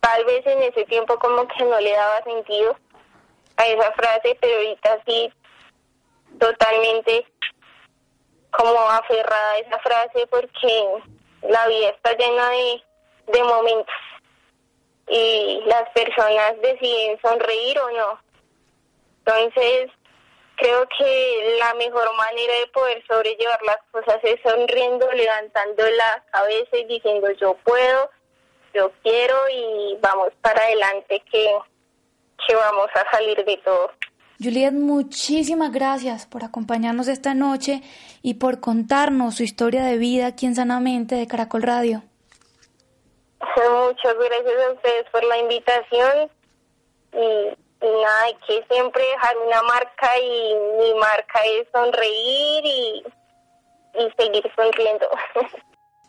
tal 0.00 0.24
vez 0.24 0.46
en 0.46 0.62
ese 0.62 0.84
tiempo 0.84 1.18
como 1.18 1.46
que 1.48 1.64
no 1.64 1.80
le 1.80 1.92
daba 1.92 2.22
sentido 2.22 2.76
a 3.56 3.66
esa 3.66 3.92
frase, 3.92 4.36
pero 4.40 4.56
ahorita 4.56 4.98
sí 5.06 5.32
totalmente 6.38 7.26
como 8.50 8.78
aferrada 8.90 9.52
a 9.52 9.58
esa 9.58 9.78
frase 9.80 10.26
porque 10.28 10.86
la 11.42 11.66
vida 11.68 11.88
está 11.90 12.12
llena 12.16 12.50
de, 12.50 12.82
de 13.32 13.42
momentos 13.42 13.94
y 15.08 15.62
las 15.66 15.88
personas 15.90 16.60
deciden 16.60 17.20
sonreír 17.20 17.78
o 17.78 17.90
no. 17.90 18.20
Entonces, 19.24 19.90
creo 20.56 20.86
que 20.98 21.56
la 21.58 21.74
mejor 21.74 22.14
manera 22.16 22.54
de 22.60 22.66
poder 22.68 23.04
sobrellevar 23.06 23.60
las 23.62 23.78
cosas 23.90 24.18
es 24.22 24.40
sonriendo, 24.42 25.10
levantando 25.12 25.84
la 25.90 26.24
cabeza 26.32 26.76
y 26.76 26.84
diciendo 26.84 27.30
yo 27.32 27.54
puedo, 27.64 28.10
yo 28.74 28.90
quiero 29.02 29.36
y 29.50 29.96
vamos 30.00 30.32
para 30.40 30.62
adelante 30.62 31.22
que, 31.30 31.56
que 32.46 32.54
vamos 32.54 32.88
a 32.94 33.10
salir 33.10 33.44
de 33.44 33.56
todo. 33.58 33.90
Juliet, 34.42 34.72
muchísimas 34.72 35.72
gracias 35.72 36.26
por 36.26 36.44
acompañarnos 36.44 37.08
esta 37.08 37.34
noche 37.34 37.82
y 38.22 38.34
por 38.34 38.60
contarnos 38.60 39.36
su 39.36 39.42
historia 39.42 39.84
de 39.84 39.96
vida 39.96 40.26
aquí 40.26 40.46
en 40.46 40.54
Sanamente 40.54 41.14
de 41.14 41.26
Caracol 41.26 41.62
Radio. 41.62 42.02
Muchas 43.40 44.14
gracias 44.14 44.66
a 44.68 44.72
ustedes 44.72 45.10
por 45.10 45.24
la 45.24 45.38
invitación 45.38 46.30
y 47.12 47.56
y 47.82 47.86
nada, 47.86 48.22
hay 48.24 48.34
que 48.46 48.64
siempre 48.72 49.02
dejar 49.04 49.36
una 49.38 49.62
marca 49.62 50.18
y 50.18 50.54
mi 50.78 50.94
marca 50.98 51.40
es 51.44 51.68
sonreír 51.72 52.64
y, 52.64 53.02
y 53.98 54.10
seguir 54.16 54.50
sonriendo. 54.56 55.08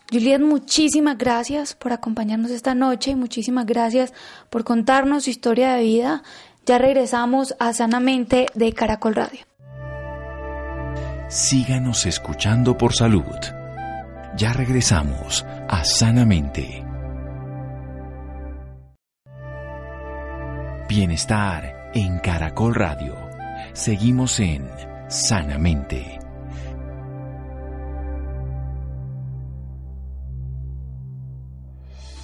Juliet, 0.10 0.40
muchísimas 0.40 1.18
gracias 1.18 1.76
por 1.76 1.92
acompañarnos 1.92 2.52
esta 2.52 2.74
noche 2.74 3.12
y 3.12 3.16
muchísimas 3.16 3.66
gracias 3.66 4.14
por 4.50 4.64
contarnos 4.64 5.26
su 5.26 5.30
historia 5.30 5.74
de 5.74 5.82
vida. 5.82 6.24
Ya 6.68 6.78
regresamos 6.78 7.56
a 7.60 7.72
Sanamente 7.72 8.48
de 8.54 8.74
Caracol 8.74 9.16
Radio. 9.16 9.40
Síganos 11.30 12.06
escuchando 12.06 12.78
por 12.78 12.94
salud. 12.94 13.24
Ya 14.36 14.52
regresamos 14.52 15.46
a 15.70 15.86
Sanamente. 15.86 16.84
Bienestar 20.90 21.92
en 21.94 22.20
Caracol 22.20 22.76
Radio. 22.76 23.16
Seguimos 23.72 24.38
en 24.42 24.70
Sanamente. 25.08 26.20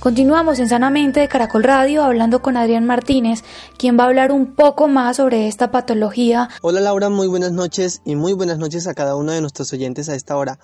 Continuamos 0.04 0.60
en 0.60 0.68
Sanamente 0.68 1.22
de 1.22 1.30
Caracol 1.30 1.63
Radio 1.63 2.04
hablando 2.04 2.42
con 2.42 2.58
Adrián 2.58 2.86
Martínez, 2.86 3.42
quien 3.78 3.98
va 3.98 4.04
a 4.04 4.08
hablar 4.08 4.34
un 4.34 4.54
poco 4.54 4.89
más 4.89 5.16
sobre 5.16 5.48
esta 5.48 5.72
patología. 5.72 6.50
Hola 6.62 6.82
Laura, 6.82 7.08
muy 7.08 7.28
buenas 7.28 7.54
noches 7.54 8.02
y 8.04 8.18
muy 8.18 8.34
buenas 8.34 8.58
noches 8.58 8.86
a 8.86 8.96
cada 8.96 9.16
uno 9.16 9.32
de 9.32 9.39
nuestros 9.39 9.72
oyentes 9.72 10.10
a 10.10 10.16
esta 10.16 10.36
hora. 10.36 10.60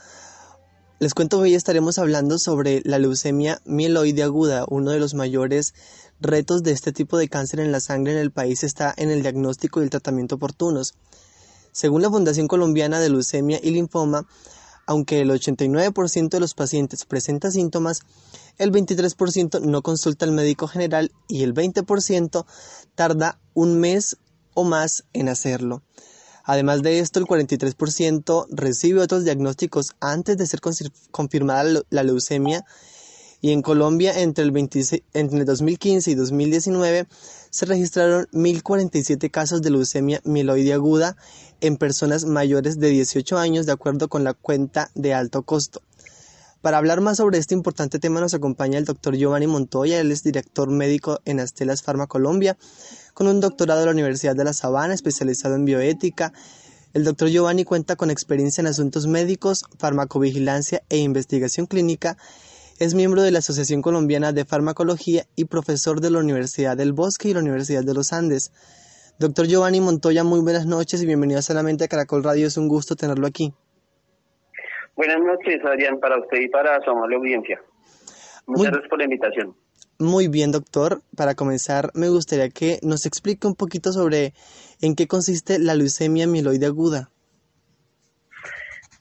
Les 0.99 1.13
cuento 1.13 1.37
que 1.37 1.43
hoy 1.43 1.55
estaremos 1.55 1.99
hablando 1.99 2.37
sobre 2.37 2.81
la 2.83 2.99
leucemia 2.99 3.61
mieloide 3.63 4.23
aguda, 4.23 4.65
uno 4.67 4.91
de 4.91 4.99
los 4.99 5.13
mayores 5.13 5.73
retos 6.19 6.61
de 6.61 6.73
este 6.73 6.91
tipo 6.91 7.17
de 7.17 7.29
cáncer 7.29 7.61
en 7.61 7.71
la 7.71 7.79
sangre 7.79 8.11
en 8.11 8.19
el 8.19 8.31
país 8.31 8.65
está 8.65 8.93
en 8.97 9.09
el 9.09 9.21
diagnóstico 9.21 9.79
y 9.79 9.85
el 9.85 9.89
tratamiento 9.89 10.35
oportunos. 10.35 10.95
Según 11.71 12.01
la 12.01 12.09
Fundación 12.09 12.49
Colombiana 12.49 12.99
de 12.99 13.09
Leucemia 13.09 13.57
y 13.63 13.71
Linfoma, 13.71 14.25
aunque 14.89 15.21
el 15.21 15.29
89% 15.29 16.29
de 16.29 16.39
los 16.39 16.55
pacientes 16.55 17.05
presenta 17.05 17.51
síntomas, 17.51 18.01
el 18.57 18.71
23% 18.71 19.61
no 19.61 19.83
consulta 19.83 20.25
al 20.25 20.31
médico 20.31 20.67
general 20.67 21.11
y 21.27 21.43
el 21.43 21.53
20% 21.53 22.43
tarda 22.95 23.39
un 23.53 23.79
mes 23.79 24.17
o 24.55 24.63
más 24.63 25.05
en 25.13 25.29
hacerlo. 25.29 25.83
Además 26.43 26.81
de 26.81 26.97
esto, 26.97 27.19
el 27.19 27.27
43% 27.27 28.47
recibe 28.49 29.01
otros 29.01 29.25
diagnósticos 29.25 29.91
antes 29.99 30.37
de 30.37 30.47
ser 30.47 30.59
confirmada 31.11 31.83
la 31.91 32.01
leucemia 32.01 32.65
y 33.41 33.51
en 33.51 33.61
Colombia 33.61 34.19
entre 34.19 34.43
el, 34.43 34.57
entre 34.57 35.39
el 35.39 35.45
2015 35.45 36.09
y 36.09 36.15
2019 36.15 37.07
se 37.49 37.65
registraron 37.65 38.27
1.047 38.31 39.31
casos 39.31 39.61
de 39.61 39.71
leucemia 39.71 40.21
mieloide 40.23 40.73
aguda 40.73 41.15
en 41.61 41.77
personas 41.77 42.25
mayores 42.25 42.79
de 42.79 42.89
18 42.89 43.37
años 43.37 43.65
de 43.65 43.71
acuerdo 43.71 44.07
con 44.07 44.23
la 44.23 44.33
cuenta 44.33 44.91
de 44.95 45.13
alto 45.13 45.43
costo. 45.43 45.81
Para 46.61 46.77
hablar 46.77 46.99
más 46.99 47.17
sobre 47.17 47.37
este 47.37 47.53
importante 47.53 47.99
tema 47.99 48.19
nos 48.19 48.33
acompaña 48.33 48.77
el 48.77 48.85
doctor 48.85 49.15
Giovanni 49.15 49.47
Montoya, 49.47 49.99
él 49.99 50.11
es 50.11 50.23
director 50.23 50.69
médico 50.69 51.21
en 51.23 51.39
Astelas 51.39 51.81
Pharma 51.81 52.07
Colombia, 52.07 52.57
con 53.13 53.27
un 53.27 53.39
doctorado 53.39 53.79
de 53.79 53.85
la 53.85 53.93
Universidad 53.93 54.35
de 54.35 54.43
La 54.43 54.53
Sabana, 54.53 54.93
especializado 54.93 55.55
en 55.55 55.63
bioética. 55.63 56.33
El 56.93 57.05
doctor 57.05 57.29
Giovanni 57.29 57.63
cuenta 57.63 57.95
con 57.95 58.11
experiencia 58.11 58.59
en 58.61 58.67
asuntos 58.67 59.07
médicos, 59.07 59.63
farmacovigilancia 59.77 60.83
e 60.89 60.97
investigación 60.97 61.65
clínica 61.65 62.17
es 62.79 62.95
miembro 62.95 63.21
de 63.21 63.31
la 63.31 63.39
Asociación 63.39 63.81
Colombiana 63.81 64.31
de 64.31 64.45
Farmacología 64.45 65.25
y 65.35 65.45
profesor 65.45 65.99
de 65.99 66.11
la 66.11 66.19
Universidad 66.19 66.77
del 66.77 66.93
Bosque 66.93 67.27
y 67.27 67.33
la 67.33 67.41
Universidad 67.41 67.83
de 67.83 67.93
los 67.93 68.13
Andes. 68.13 68.53
Doctor 69.19 69.47
Giovanni 69.47 69.81
Montoya, 69.81 70.23
muy 70.23 70.39
buenas 70.39 70.65
noches 70.65 71.03
y 71.03 71.05
bienvenido 71.05 71.41
solamente 71.41 71.83
a 71.83 71.87
Caracol 71.89 72.23
Radio. 72.23 72.47
Es 72.47 72.55
un 72.55 72.69
gusto 72.69 72.95
tenerlo 72.95 73.27
aquí. 73.27 73.53
Buenas 74.95 75.19
noches, 75.19 75.59
Adrián, 75.65 75.99
para 75.99 76.21
usted 76.21 76.39
y 76.39 76.47
para 76.47 76.81
su 76.81 76.89
amable 76.89 77.17
audiencia. 77.17 77.61
Muchas 78.47 78.71
gracias 78.71 78.89
por 78.89 78.99
la 78.99 79.03
invitación. 79.03 79.55
Muy 79.99 80.29
bien, 80.29 80.53
doctor. 80.53 81.01
Para 81.17 81.35
comenzar, 81.35 81.91
me 81.93 82.07
gustaría 82.07 82.49
que 82.49 82.79
nos 82.81 83.05
explique 83.05 83.45
un 83.45 83.55
poquito 83.55 83.91
sobre 83.91 84.33
en 84.81 84.95
qué 84.95 85.05
consiste 85.05 85.59
la 85.59 85.75
leucemia 85.75 86.27
mieloide 86.27 86.67
aguda. 86.67 87.11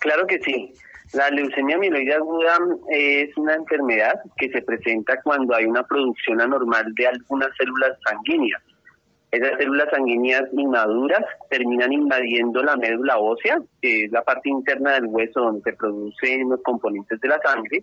Claro 0.00 0.26
que 0.26 0.40
sí. 0.40 0.74
La 1.14 1.30
leucemia 1.30 1.76
amiloide 1.76 2.14
aguda 2.14 2.58
es 2.90 3.34
una 3.38 3.54
enfermedad 3.54 4.20
que 4.36 4.50
se 4.50 4.60
presenta 4.60 5.20
cuando 5.22 5.54
hay 5.54 5.64
una 5.64 5.82
producción 5.82 6.40
anormal 6.40 6.94
de 6.94 7.06
algunas 7.06 7.48
células 7.56 7.98
sanguíneas. 8.06 8.62
Esas 9.30 9.58
células 9.58 9.88
sanguíneas 9.90 10.44
inmaduras 10.52 11.24
terminan 11.50 11.92
invadiendo 11.92 12.62
la 12.62 12.76
médula 12.76 13.18
ósea, 13.18 13.58
que 13.80 14.04
es 14.04 14.12
la 14.12 14.22
parte 14.22 14.50
interna 14.50 14.94
del 14.94 15.06
hueso 15.06 15.40
donde 15.40 15.62
se 15.62 15.76
producen 15.76 16.50
los 16.50 16.62
componentes 16.62 17.20
de 17.20 17.28
la 17.28 17.40
sangre, 17.40 17.82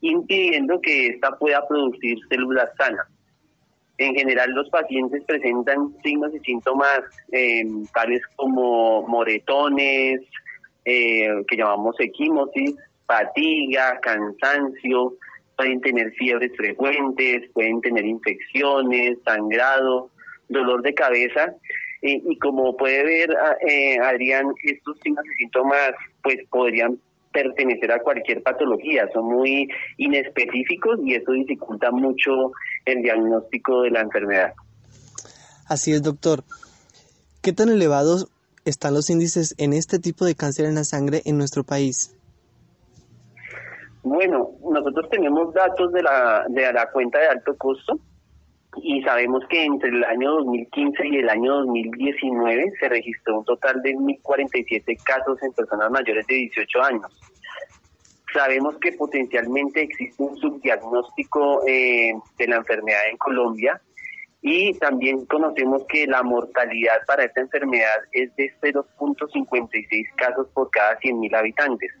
impidiendo 0.00 0.80
que 0.80 1.08
ésta 1.08 1.36
pueda 1.38 1.66
producir 1.66 2.18
células 2.28 2.70
sanas. 2.76 3.06
En 3.98 4.14
general, 4.14 4.50
los 4.50 4.68
pacientes 4.70 5.22
presentan 5.24 5.92
signos 6.04 6.32
y 6.34 6.38
síntomas 6.40 7.02
eh, 7.32 7.64
tales 7.92 8.22
como 8.36 9.06
moretones, 9.08 10.20
eh, 10.88 11.44
que 11.46 11.56
llamamos 11.56 11.96
equimosis, 11.98 12.74
fatiga, 13.06 13.98
cansancio, 14.00 15.14
pueden 15.56 15.80
tener 15.80 16.12
fiebres 16.12 16.52
frecuentes, 16.56 17.50
pueden 17.52 17.80
tener 17.80 18.06
infecciones, 18.06 19.18
sangrado, 19.24 20.10
dolor 20.48 20.82
de 20.82 20.94
cabeza. 20.94 21.54
y 22.00 22.38
como 22.38 22.76
puede 22.76 23.02
ver, 23.04 23.36
ah, 23.36 23.56
eh, 23.66 23.98
Adrián, 23.98 24.46
estos 24.62 24.98
signos 25.02 25.24
y 25.26 25.42
síntomas 25.42 25.92
pues 26.22 26.38
podrían 26.48 26.98
pertenecer 27.32 27.92
a 27.92 28.00
cualquier 28.00 28.42
patología, 28.42 29.08
son 29.12 29.26
muy 29.26 29.68
inespecíficos 29.96 30.98
y 31.04 31.14
eso 31.14 31.32
dificulta 31.32 31.90
mucho 31.90 32.52
el 32.84 33.02
diagnóstico 33.02 33.82
de 33.82 33.90
la 33.90 34.00
enfermedad. 34.00 34.54
Así 35.66 35.92
es, 35.92 36.02
doctor. 36.02 36.44
¿Qué 37.42 37.52
tan 37.52 37.68
elevados 37.68 38.28
están 38.68 38.94
los 38.94 39.10
índices 39.10 39.54
en 39.58 39.72
este 39.72 39.98
tipo 39.98 40.24
de 40.24 40.34
cáncer 40.34 40.66
en 40.66 40.74
la 40.74 40.84
sangre 40.84 41.22
en 41.24 41.38
nuestro 41.38 41.64
país? 41.64 42.14
Bueno, 44.02 44.50
nosotros 44.62 45.08
tenemos 45.10 45.52
datos 45.52 45.92
de 45.92 46.02
la, 46.02 46.44
de 46.48 46.72
la 46.72 46.90
cuenta 46.90 47.18
de 47.18 47.28
alto 47.28 47.56
costo 47.56 47.98
y 48.76 49.02
sabemos 49.02 49.42
que 49.48 49.64
entre 49.64 49.90
el 49.90 50.04
año 50.04 50.32
2015 50.36 51.08
y 51.08 51.16
el 51.16 51.28
año 51.28 51.56
2019 51.56 52.72
se 52.78 52.88
registró 52.88 53.38
un 53.38 53.44
total 53.44 53.82
de 53.82 53.94
1.047 53.94 55.02
casos 55.02 55.42
en 55.42 55.52
personas 55.52 55.90
mayores 55.90 56.26
de 56.26 56.34
18 56.34 56.82
años. 56.82 57.20
Sabemos 58.32 58.76
que 58.78 58.92
potencialmente 58.92 59.82
existe 59.82 60.22
un 60.22 60.36
subdiagnóstico 60.36 61.66
eh, 61.66 62.12
de 62.38 62.46
la 62.46 62.56
enfermedad 62.56 63.08
en 63.10 63.16
Colombia 63.16 63.80
y 64.40 64.74
también 64.74 65.26
conocemos 65.26 65.82
que 65.88 66.06
la 66.06 66.22
mortalidad 66.22 66.98
para 67.06 67.24
esta 67.24 67.40
enfermedad 67.40 67.96
es 68.12 68.34
de 68.36 68.52
0.56 68.60 70.14
casos 70.16 70.46
por 70.54 70.70
cada 70.70 70.98
100.000 71.00 71.36
habitantes. 71.36 71.92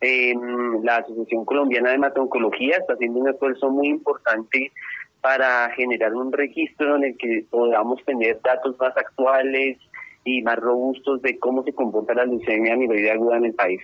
Eh, 0.00 0.34
la 0.82 0.96
Asociación 0.96 1.44
Colombiana 1.44 1.90
de 1.90 1.96
Hematología 1.96 2.76
está 2.76 2.94
haciendo 2.94 3.20
un 3.20 3.28
esfuerzo 3.28 3.70
muy 3.70 3.88
importante 3.88 4.72
para 5.20 5.70
generar 5.70 6.14
un 6.14 6.32
registro 6.32 6.96
en 6.96 7.04
el 7.04 7.16
que 7.18 7.44
podamos 7.50 8.02
tener 8.04 8.40
datos 8.42 8.78
más 8.78 8.96
actuales 8.96 9.78
y 10.24 10.42
más 10.42 10.56
robustos 10.56 11.20
de 11.22 11.38
cómo 11.38 11.62
se 11.64 11.72
comporta 11.72 12.14
la 12.14 12.24
leucemia 12.24 12.74
amiloide 12.74 13.10
aguda 13.10 13.36
en 13.36 13.46
el 13.46 13.54
país. 13.54 13.80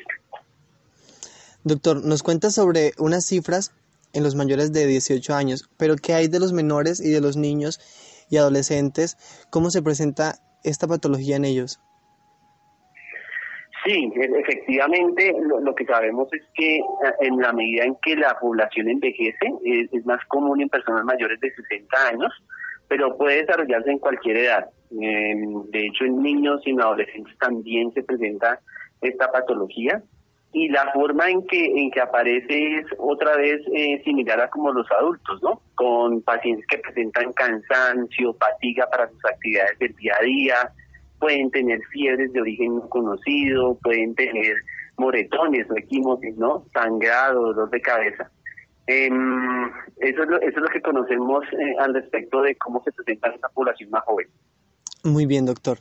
Doctor, 1.65 2.05
nos 2.05 2.23
cuenta 2.23 2.51
sobre 2.51 2.93
unas 2.99 3.27
cifras 3.27 3.73
en 4.17 4.23
los 4.23 4.35
mayores 4.35 4.73
de 4.73 4.87
18 4.87 5.35
años, 5.35 5.69
pero 5.79 5.97
¿qué 5.97 6.15
hay 6.15 6.29
de 6.29 6.41
los 6.41 6.53
menores 6.53 7.01
y 7.01 7.11
de 7.11 7.21
los 7.21 7.37
niños 7.37 7.79
y 8.31 8.39
adolescentes? 8.39 9.17
¿Cómo 9.51 9.71
se 9.71 9.83
presenta 9.83 10.37
esta 10.65 10.89
patología 10.89 11.37
en 11.37 11.45
ellos? 11.45 11.81
Sí, 13.85 14.11
e-, 14.17 14.41
efectivamente, 14.41 15.35
lo, 15.39 15.75
que 15.75 15.85
sabemos 15.85 16.29
es 16.33 16.43
que 16.55 16.79
eh, 16.79 16.83
en 17.21 17.37
la 17.37 17.53
medida 17.53 17.85
en 17.85 17.97
que 18.03 18.17
la 18.17 18.39
población 18.41 18.89
envejece, 18.89 19.53
es, 19.65 20.07
más 20.07 20.25
común 20.27 20.63
en 20.63 20.71
personas 20.71 21.05
mayores 21.05 21.39
de 21.41 21.53
60 21.55 22.09
años, 22.09 22.33
pero 22.89 23.17
puede 23.19 23.43
desarrollarse 23.43 23.91
en 23.91 23.99
cualquier 23.99 24.39
edad. 24.39 24.67
de 24.91 25.87
hecho, 25.87 26.05
en 26.05 26.23
niños 26.23 26.63
y 26.65 26.71
en 26.71 26.81
adolescentes 26.81 27.37
también 27.39 27.93
se 27.93 28.03
presenta 28.03 28.61
esta 29.03 29.31
patología 29.31 30.03
y 30.57 30.71
la 30.71 30.91
forma 30.95 31.29
en 31.29 31.47
que 31.47 31.67
en 31.67 31.91
que 31.91 32.01
aparece 32.01 32.79
es 32.79 32.87
otra 32.97 33.37
vez 33.37 33.61
eh, 33.75 34.01
similar 34.05 34.41
a 34.41 34.49
como 34.49 34.73
los 34.73 34.91
adultos, 34.91 35.43
¿no? 35.43 35.61
Con 35.75 36.23
pacientes 36.23 36.65
que 36.67 36.79
presentan 36.79 37.35
cansancio, 37.35 38.33
fatiga 38.41 38.89
para 38.91 39.07
sus 39.11 39.23
actividades 39.27 39.79
del 39.79 39.95
día 39.97 40.15
a 40.19 40.25
día, 40.25 40.73
pueden 41.19 41.51
tener 41.51 41.79
fiebres 41.93 42.33
de 42.33 42.41
origen 42.41 42.77
no 42.77 42.89
conocido, 42.89 43.77
pueden 43.83 44.15
tener 44.15 44.57
moretones 44.97 45.71
o 45.71 45.77
equimosis, 45.77 46.35
¿no? 46.39 46.65
Sangrado, 46.73 47.53
dolor 47.53 47.69
de 47.69 47.81
cabeza. 47.83 48.31
Em, 48.87 49.67
eso, 49.99 50.23
es 50.23 50.29
lo, 50.29 50.41
eso 50.41 50.57
es 50.57 50.63
lo 50.63 50.69
que 50.69 50.81
conocemos 50.81 51.45
eh, 51.53 51.75
al 51.81 51.93
respecto 51.93 52.41
de 52.41 52.57
cómo 52.57 52.83
se 52.83 52.93
presenta 52.93 53.29
esta 53.29 53.51
población 53.51 53.91
más 53.91 54.05
joven. 54.05 54.29
Muy 55.05 55.27
bien, 55.27 55.45
doctor. 55.45 55.81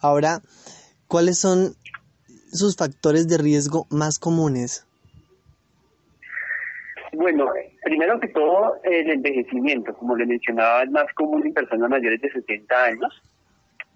Ahora, 0.00 0.40
¿cuáles 1.08 1.38
son 1.38 1.74
sus 2.54 2.76
factores 2.76 3.28
de 3.28 3.38
riesgo 3.38 3.86
más 3.90 4.18
comunes? 4.18 4.86
Bueno, 7.12 7.50
primero 7.82 8.18
que 8.18 8.28
todo, 8.28 8.76
el 8.82 9.10
envejecimiento, 9.10 9.94
como 9.94 10.16
le 10.16 10.26
mencionaba, 10.26 10.82
es 10.82 10.90
más 10.90 11.12
común 11.14 11.46
en 11.46 11.54
personas 11.54 11.90
mayores 11.90 12.20
de 12.20 12.30
60 12.30 12.84
años. 12.84 13.22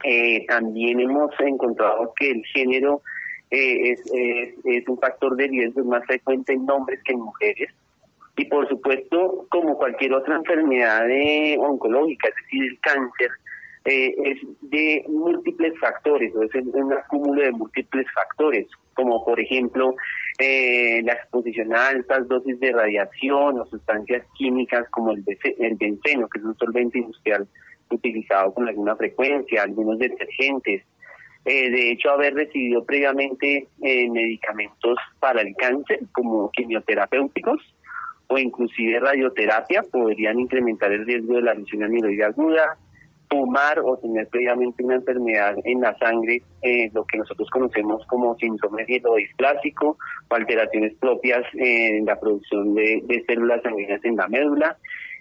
Eh, 0.05 0.47
también 0.47 1.01
hemos 1.01 1.33
encontrado 1.41 2.13
que 2.15 2.31
el 2.31 2.45
género 2.47 3.03
eh, 3.51 3.93
es, 3.93 4.03
es, 4.65 4.89
un 4.89 4.99
factor 4.99 5.35
de 5.37 5.49
riesgo 5.49 5.83
más 5.85 6.05
frecuente 6.07 6.53
en 6.53 6.71
hombres 6.71 7.01
que 7.05 7.13
en 7.13 7.21
mujeres. 7.21 7.71
Y 8.37 8.45
por 8.45 8.69
supuesto, 8.69 9.47
como 9.49 9.77
cualquier 9.77 10.13
otra 10.13 10.37
enfermedad 10.37 11.11
eh, 11.11 11.57
oncológica, 11.59 12.29
es 12.29 12.35
decir, 12.45 12.63
el 12.65 12.79
cáncer, 12.81 13.31
es 13.91 14.39
de 14.63 15.05
múltiples 15.09 15.79
factores, 15.79 16.35
o 16.35 16.43
es 16.43 16.55
un 16.55 16.93
acúmulo 16.93 17.43
de 17.43 17.53
múltiples 17.53 18.07
factores, 18.15 18.67
como 18.95 19.25
por 19.25 19.41
ejemplo 19.41 19.95
la 20.39 21.13
exposición 21.13 21.75
a 21.75 21.89
altas 21.89 22.29
dosis 22.29 22.61
de 22.61 22.73
radiación 22.73 23.59
o 23.59 23.67
sustancias 23.67 24.25
químicas 24.37 24.89
como 24.91 25.13
el, 25.13 25.25
el 25.59 25.75
benceno, 25.77 26.29
que 26.29 26.39
es 26.39 26.45
un 26.45 26.57
solvente 26.57 26.99
industrial 26.99 27.49
utilizado 27.91 28.53
con 28.53 28.69
alguna 28.69 28.97
frecuencia, 28.97 29.63
algunos 29.63 29.99
detergentes. 29.99 30.83
Eh, 31.45 31.71
de 31.71 31.93
hecho, 31.93 32.11
haber 32.11 32.35
recibido 32.35 32.85
previamente 32.85 33.69
eh, 33.83 34.11
medicamentos 34.11 34.99
para 35.19 35.41
el 35.41 35.55
cáncer, 35.57 36.01
como 36.13 36.51
quimioterapéuticos 36.51 37.75
o 38.27 38.39
inclusive 38.39 39.01
radioterapia, 39.01 39.83
podrían 39.83 40.39
incrementar 40.39 40.93
el 40.93 41.07
riesgo 41.07 41.37
de 41.37 41.43
la 41.43 41.55
lesión 41.55 41.85
amiloide 41.85 42.25
aguda. 42.25 42.77
Fumar 43.31 43.81
o 43.81 43.97
tener 43.99 44.27
previamente 44.29 44.83
una 44.83 44.97
enfermedad 44.97 45.57
en 45.65 45.81
la 45.81 45.97
sangre, 45.99 46.43
eh, 46.63 46.91
lo 46.95 47.05
que 47.05 47.19
nosotros 47.19 47.49
conocemos 47.51 48.05
como 48.07 48.37
síndrome 48.37 48.85
mielodisplásico 48.87 49.99
o 50.29 50.35
alteraciones 50.35 50.95
propias 50.99 51.45
en 51.55 52.07
la 52.07 52.19
producción 52.19 52.75
de, 52.75 53.03
de 53.05 53.25
células 53.27 53.63
sanguíneas 53.63 54.05
en 54.05 54.17
la 54.17 54.29
médula 54.29 54.79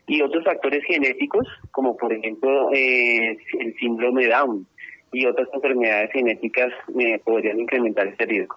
y 0.07 0.21
otros 0.21 0.43
factores 0.45 0.83
genéticos, 0.85 1.45
como 1.71 1.97
por 1.97 2.13
ejemplo 2.13 2.71
eh, 2.73 3.37
el 3.59 3.75
síndrome 3.79 4.27
Down 4.27 4.65
y 5.11 5.25
otras 5.25 5.49
enfermedades 5.53 6.11
genéticas 6.11 6.71
eh, 6.99 7.19
podrían 7.23 7.59
incrementar 7.59 8.07
este 8.07 8.25
riesgo. 8.25 8.55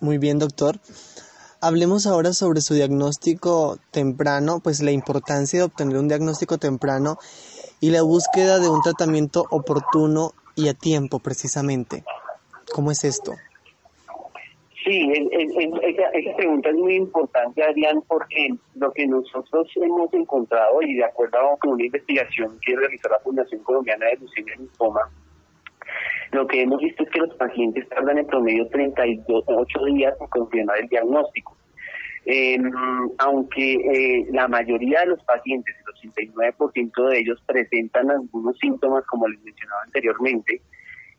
Muy 0.00 0.18
bien, 0.18 0.38
doctor. 0.38 0.76
Hablemos 1.62 2.06
ahora 2.06 2.32
sobre 2.32 2.62
su 2.62 2.74
diagnóstico 2.74 3.78
temprano, 3.90 4.60
pues 4.62 4.80
la 4.80 4.92
importancia 4.92 5.58
de 5.58 5.64
obtener 5.66 5.98
un 5.98 6.08
diagnóstico 6.08 6.56
temprano 6.56 7.18
y 7.80 7.90
la 7.90 8.02
búsqueda 8.02 8.58
de 8.58 8.68
un 8.68 8.82
tratamiento 8.82 9.44
oportuno 9.50 10.32
y 10.54 10.68
a 10.68 10.74
tiempo 10.74 11.18
precisamente. 11.18 12.04
¿Cómo 12.72 12.90
es 12.90 13.04
esto? 13.04 13.32
Sí, 14.84 15.12
esa, 15.12 16.36
pregunta 16.36 16.70
es 16.70 16.76
muy 16.76 16.94
importante, 16.96 17.62
Adrián, 17.62 18.02
porque 18.08 18.54
lo 18.76 18.90
que 18.92 19.06
nosotros 19.06 19.68
hemos 19.76 20.12
encontrado, 20.14 20.80
y 20.80 20.94
de 20.94 21.04
acuerdo 21.04 21.38
con 21.60 21.72
una 21.72 21.84
investigación 21.84 22.58
que 22.64 22.76
realizó 22.76 23.08
la 23.10 23.18
Fundación 23.18 23.62
Colombiana 23.62 24.06
de 24.06 24.16
Leucemia 24.16 24.54
y 24.54 24.58
Linfoma, 24.58 25.02
lo 26.32 26.46
que 26.46 26.62
hemos 26.62 26.80
visto 26.80 27.02
es 27.02 27.10
que 27.10 27.20
los 27.20 27.34
pacientes 27.34 27.88
tardan 27.88 28.18
en 28.18 28.26
promedio 28.26 28.68
38 28.68 29.84
días 29.86 30.14
en 30.18 30.26
confirmar 30.28 30.78
el 30.78 30.88
diagnóstico. 30.88 31.56
Em, 32.32 32.70
aunque 33.18 33.74
eh, 33.74 34.26
la 34.30 34.46
mayoría 34.46 35.00
de 35.00 35.06
los 35.06 35.24
pacientes, 35.24 35.74
el 35.80 36.12
89% 36.12 37.08
de 37.08 37.18
ellos, 37.18 37.42
presentan 37.44 38.08
algunos 38.08 38.56
síntomas, 38.58 39.04
como 39.06 39.26
les 39.26 39.42
mencionaba 39.42 39.82
anteriormente, 39.82 40.62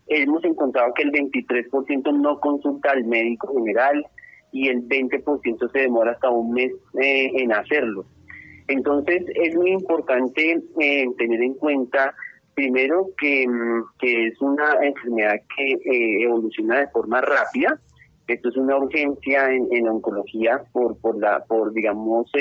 hemos 0.08 0.42
encontrado 0.46 0.94
que 0.94 1.04
el 1.04 1.12
23% 1.12 2.18
no 2.18 2.40
consulta 2.40 2.92
al 2.92 3.04
médico 3.04 3.54
general 3.54 4.06
y 4.54 4.70
el 4.70 4.88
20% 4.88 5.72
se 5.72 5.80
demora 5.80 6.12
hasta 6.12 6.30
un 6.30 6.54
mes 6.54 6.72
eh, 7.02 7.30
en 7.36 7.52
hacerlo. 7.52 8.06
Entonces 8.70 9.26
es 9.36 9.54
muy 9.56 9.72
importante 9.72 10.62
eh, 10.80 11.06
tener 11.18 11.42
en 11.42 11.56
cuenta 11.56 12.16
primero 12.54 13.08
que, 13.18 13.46
mm, 13.50 13.84
que, 14.00 14.28
es 14.28 14.42
una 14.42 14.76
enfermedad 14.82 15.36
que 15.58 15.74
eh, 15.74 16.24
evoluciona 16.24 16.80
de 16.80 16.88
forma 16.88 17.20
rápida. 17.20 17.82
Esto 18.34 18.50
es 18.50 18.58
una 18.58 18.78
urgencia 18.78 19.50
en, 19.52 19.88
oncología 19.88 20.64
por, 20.72 20.98
por 21.00 21.20
la, 21.20 21.44
por 21.46 21.74
digamos, 21.74 22.32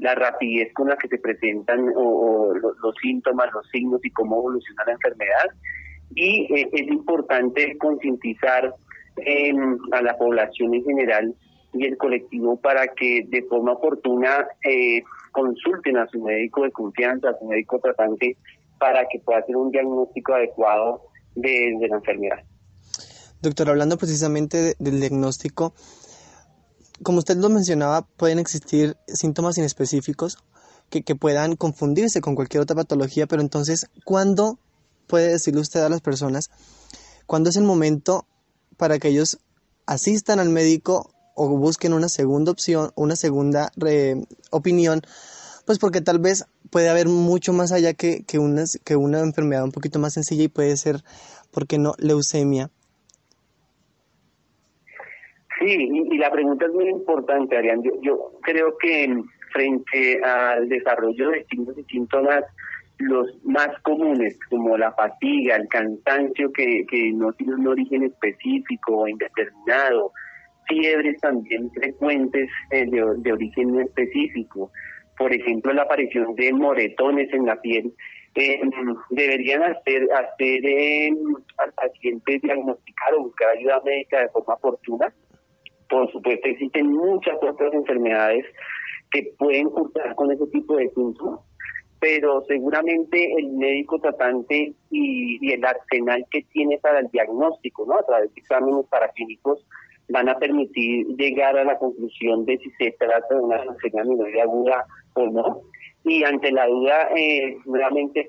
la 0.00 0.14
rapidez 0.14 0.72
con 0.74 0.88
la 0.88 0.96
que 0.96 1.08
se 1.08 1.18
presentan 1.18 1.86
los 1.86 2.94
síntomas, 3.02 3.52
los 3.52 3.68
signos 3.70 4.04
y 4.04 4.10
cómo 4.10 4.36
evoluciona 4.38 4.84
la 4.86 4.92
enfermedad 4.92 5.50
y 6.14 6.52
eh, 6.52 6.68
es 6.72 6.88
importante 6.88 7.76
concientizar 7.78 8.74
em, 9.16 9.78
a 9.92 10.02
la 10.02 10.16
población 10.16 10.74
en 10.74 10.84
general 10.84 11.34
y 11.74 11.84
el 11.84 11.96
colectivo 11.96 12.60
para 12.60 12.88
que 12.88 13.24
de 13.28 13.42
forma 13.42 13.72
oportuna 13.72 14.46
eh, 14.64 15.02
consulten 15.32 15.98
a 15.98 16.06
su 16.08 16.22
médico 16.22 16.62
de 16.62 16.72
confianza, 16.72 17.30
a 17.30 17.38
su 17.38 17.46
médico 17.46 17.78
tratante, 17.78 18.36
para 18.78 19.06
que 19.08 19.20
pueda 19.20 19.40
hacer 19.40 19.56
un 19.56 19.70
diagnóstico 19.70 20.34
adecuado 20.34 21.02
de, 21.34 21.76
la 21.88 21.96
enfermedad. 21.96 22.42
Doctor, 23.40 23.70
hablando 23.70 23.98
precisamente 23.98 24.74
del 24.78 25.00
diagnóstico, 25.00 25.72
como 27.02 27.18
usted 27.18 27.36
lo 27.36 27.48
mencionaba, 27.48 28.02
pueden 28.02 28.38
existir 28.38 28.96
síntomas 29.06 29.56
inespecíficos 29.58 30.38
que, 30.90 31.02
que 31.02 31.14
puedan 31.14 31.54
confundirse 31.54 32.20
con 32.20 32.34
cualquier 32.34 32.62
otra 32.62 32.74
patología, 32.74 33.26
pero 33.26 33.40
entonces, 33.42 33.86
¿cuándo 34.04 34.58
puede 35.06 35.28
decirle 35.28 35.60
usted 35.60 35.80
a 35.80 35.88
las 35.88 36.00
personas 36.00 36.50
cuándo 37.26 37.50
es 37.50 37.56
el 37.56 37.64
momento 37.64 38.26
para 38.76 38.98
que 38.98 39.08
ellos 39.08 39.38
asistan 39.86 40.40
al 40.40 40.48
médico 40.48 41.10
o 41.34 41.48
busquen 41.56 41.92
una 41.92 42.08
segunda 42.08 42.50
opción, 42.50 42.90
una 42.96 43.14
segunda 43.14 43.70
opinión, 44.50 45.02
pues 45.64 45.78
porque 45.78 46.00
tal 46.00 46.18
vez 46.18 46.46
puede 46.70 46.88
haber 46.88 47.08
mucho 47.08 47.52
más 47.52 47.70
allá 47.70 47.94
que, 47.94 48.24
que, 48.24 48.38
una, 48.38 48.64
que 48.84 48.96
una 48.96 49.20
enfermedad 49.20 49.64
un 49.64 49.72
poquito 49.72 49.98
más 49.98 50.14
sencilla 50.14 50.44
y 50.44 50.48
puede 50.48 50.76
ser, 50.76 51.04
¿por 51.52 51.66
qué 51.66 51.78
no?, 51.78 51.94
leucemia. 51.98 52.70
Sí, 55.58 55.88
y, 55.92 56.18
la 56.18 56.30
pregunta 56.30 56.66
es 56.66 56.72
muy 56.72 56.88
importante, 56.88 57.56
Arián. 57.56 57.82
Yo, 58.02 58.32
creo 58.42 58.76
que 58.78 59.12
frente 59.52 60.20
al 60.22 60.68
desarrollo 60.68 61.30
de 61.30 61.44
signos 61.46 61.76
y 61.76 61.84
síntomas, 61.84 62.44
los 62.98 63.26
más 63.44 63.68
comunes, 63.82 64.38
como 64.50 64.76
la 64.76 64.92
fatiga, 64.92 65.56
el 65.56 65.68
cansancio 65.68 66.52
que, 66.52 66.84
que 66.88 67.12
no 67.12 67.32
tiene 67.32 67.54
un 67.54 67.66
origen 67.66 68.04
específico 68.04 68.98
o 68.98 69.08
indeterminado, 69.08 70.12
fiebres 70.68 71.20
también 71.20 71.70
frecuentes 71.70 72.48
eh, 72.70 72.84
de, 72.86 73.32
origen 73.32 73.80
específico, 73.80 74.70
por 75.16 75.32
ejemplo, 75.32 75.72
la 75.72 75.82
aparición 75.82 76.34
de 76.34 76.52
moretones 76.52 77.32
en 77.32 77.46
la 77.46 77.60
piel, 77.60 77.92
eh, 78.34 78.60
deberían 79.10 79.62
hacer, 79.62 80.06
hacer 80.12 80.66
eh, 80.66 81.10
al 81.56 81.72
paciente 81.72 82.38
diagnosticar 82.42 83.14
o 83.14 83.22
buscar 83.24 83.56
ayuda 83.56 83.80
médica 83.84 84.20
de 84.20 84.28
forma 84.28 84.54
oportuna 84.54 85.12
por 85.88 86.10
supuesto, 86.12 86.48
existen 86.48 86.92
muchas 86.92 87.36
otras 87.42 87.72
enfermedades 87.72 88.44
que 89.10 89.32
pueden 89.38 89.70
cursar 89.70 90.14
con 90.14 90.30
ese 90.32 90.46
tipo 90.48 90.76
de 90.76 90.90
síntomas, 90.90 91.40
pero 92.00 92.44
seguramente 92.46 93.32
el 93.38 93.48
médico 93.52 93.98
tratante 93.98 94.74
y, 94.90 95.52
el 95.52 95.64
arsenal 95.64 96.24
que 96.30 96.42
tiene 96.52 96.78
para 96.78 97.00
el 97.00 97.08
diagnóstico, 97.08 97.86
¿no? 97.86 97.94
A 97.98 98.02
través 98.04 98.34
de 98.34 98.40
exámenes 98.40 98.86
paraclínicos, 98.86 99.66
van 100.10 100.28
a 100.28 100.38
permitir 100.38 101.06
llegar 101.16 101.56
a 101.58 101.64
la 101.64 101.78
conclusión 101.78 102.44
de 102.44 102.58
si 102.58 102.70
se 102.72 102.92
trata 102.92 103.34
de 103.34 103.40
una 103.40 103.64
leucemia 103.64 104.04
minoría 104.04 104.42
aguda 104.44 104.86
o 105.14 105.26
no. 105.26 105.60
Y 106.04 106.22
ante 106.24 106.52
la 106.52 106.66
duda, 106.66 107.10
eh, 107.16 107.58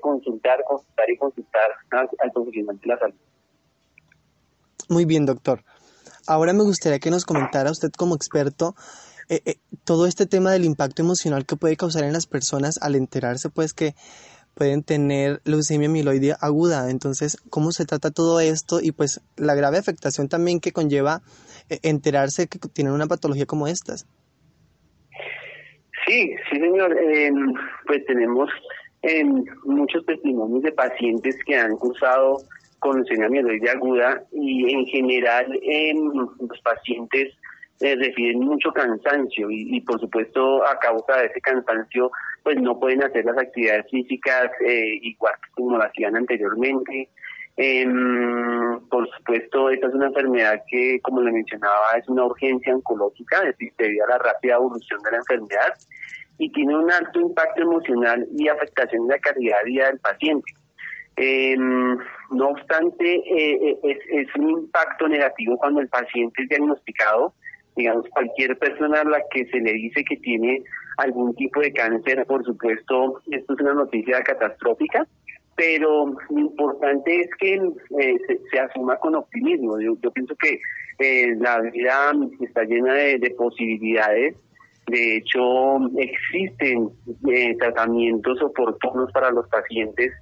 consultar, 0.00 0.62
consultar 0.64 1.08
y 1.08 1.16
consultar 1.16 1.70
al 1.90 2.32
profesional 2.32 2.78
de 2.78 2.86
la 2.86 2.98
salud. 2.98 3.14
Muy 4.88 5.04
bien, 5.04 5.24
doctor. 5.24 5.60
Ahora 6.30 6.52
me 6.52 6.62
gustaría 6.62 7.00
que 7.00 7.10
nos 7.10 7.24
comentara 7.24 7.72
usted 7.72 7.90
como 7.90 8.14
experto 8.14 8.76
eh, 9.28 9.40
eh, 9.46 9.54
todo 9.84 10.06
este 10.06 10.26
tema 10.26 10.52
del 10.52 10.64
impacto 10.64 11.02
emocional 11.02 11.44
que 11.44 11.56
puede 11.56 11.76
causar 11.76 12.04
en 12.04 12.12
las 12.12 12.28
personas 12.28 12.78
al 12.80 12.94
enterarse 12.94 13.50
pues 13.50 13.74
que 13.74 13.94
pueden 14.54 14.84
tener 14.84 15.40
leucemia 15.44 15.88
amiloide 15.88 16.36
aguda. 16.40 16.88
Entonces, 16.88 17.36
¿cómo 17.50 17.72
se 17.72 17.84
trata 17.84 18.12
todo 18.12 18.38
esto? 18.38 18.78
Y 18.80 18.92
pues 18.92 19.20
la 19.36 19.56
grave 19.56 19.78
afectación 19.78 20.28
también 20.28 20.60
que 20.60 20.70
conlleva 20.70 21.20
eh, 21.68 21.80
enterarse 21.82 22.46
que 22.46 22.60
tienen 22.60 22.92
una 22.92 23.08
patología 23.08 23.46
como 23.46 23.66
estas. 23.66 24.06
Sí, 26.06 26.32
sí, 26.48 26.60
señor. 26.60 26.96
Em, 26.96 27.54
pues 27.88 28.06
tenemos 28.06 28.48
em, 29.02 29.44
muchos 29.64 30.06
testimonios 30.06 30.62
de 30.62 30.70
pacientes 30.70 31.34
que 31.44 31.56
han 31.56 31.76
cursado 31.76 32.36
con 32.80 32.96
leucemia 32.96 33.28
mieloide 33.28 33.70
aguda 33.70 34.24
y 34.32 34.72
en 34.74 34.86
general 34.86 35.46
los 36.40 36.60
pacientes 36.62 37.34
eh, 37.80 38.34
mucho 38.34 38.72
cansancio 38.72 39.48
y, 39.50 39.80
por 39.80 39.98
supuesto 40.00 40.66
a 40.66 40.78
causa 40.78 41.16
de 41.16 41.26
ese 41.26 41.40
cansancio 41.40 42.10
pues 42.42 42.56
no 42.60 42.78
pueden 42.78 43.02
hacer 43.02 43.24
las 43.24 43.38
actividades 43.38 43.86
físicas 43.90 44.50
eh, 44.66 44.98
igual 45.02 45.34
como 45.54 45.78
lo 45.78 45.84
hacían 45.84 46.16
anteriormente. 46.16 47.08
Em, 47.56 48.80
por 48.88 49.08
supuesto, 49.10 49.68
esta 49.68 49.88
es 49.88 49.94
una 49.94 50.06
enfermedad 50.06 50.62
que, 50.68 50.98
como 51.02 51.20
le 51.20 51.32
mencionaba, 51.32 51.92
es 51.98 52.08
una 52.08 52.24
urgencia 52.24 52.74
oncológica, 52.74 53.38
es 53.38 53.58
decir, 53.58 53.72
debido 53.76 54.06
a 54.06 54.10
la 54.10 54.18
rápida 54.18 54.54
evolución 54.54 55.02
de 55.02 55.10
la 55.10 55.16
enfermedad 55.18 55.74
y 56.38 56.50
tiene 56.52 56.76
un 56.76 56.90
alto 56.90 57.20
impacto 57.20 57.62
emocional 57.62 58.26
y 58.34 58.48
afectación 58.48 59.06
de 59.06 59.14
la 59.14 59.20
calidad 59.20 59.58
de 59.62 59.70
vida 59.70 59.86
del 59.88 59.98
paciente. 59.98 60.52
Eh, 61.16 61.56
no 62.30 62.50
obstante, 62.50 63.16
eh, 63.16 63.78
eh, 63.82 63.98
es, 64.12 64.28
un 64.36 64.50
impacto 64.50 65.08
negativo 65.08 65.56
cuando 65.58 65.80
el 65.80 65.88
paciente 65.88 66.42
es 66.42 66.48
diagnosticado. 66.48 67.34
Digamos, 67.76 68.08
cualquier 68.10 68.58
persona 68.58 69.00
a 69.00 69.04
la 69.04 69.22
que 69.30 69.46
se 69.46 69.58
le 69.58 69.72
dice 69.72 70.04
que 70.04 70.16
tiene 70.16 70.62
algún 70.96 71.34
tipo 71.34 71.60
de 71.60 71.72
cáncer, 71.72 72.24
por 72.26 72.44
supuesto, 72.44 73.20
esto 73.30 73.54
es 73.54 73.60
una 73.60 73.74
noticia 73.74 74.22
catastrófica, 74.22 75.06
pero 75.56 76.14
lo 76.30 76.38
importante 76.38 77.20
es 77.20 77.30
que 77.38 77.54
eh, 77.54 78.18
se, 78.50 78.58
asuma 78.58 78.96
con 78.96 79.14
optimismo. 79.14 79.80
Yo, 79.80 79.96
pienso 80.12 80.34
que 80.36 80.60
la 81.38 81.60
vida 81.60 82.12
está 82.40 82.64
llena 82.64 82.94
de 82.94 83.34
posibilidades. 83.36 84.36
De 84.86 85.16
hecho, 85.16 85.78
existen 85.96 86.90
tratamientos 87.58 88.42
oportunos 88.42 89.10
para 89.12 89.30
los 89.30 89.48
pacientes 89.48 90.12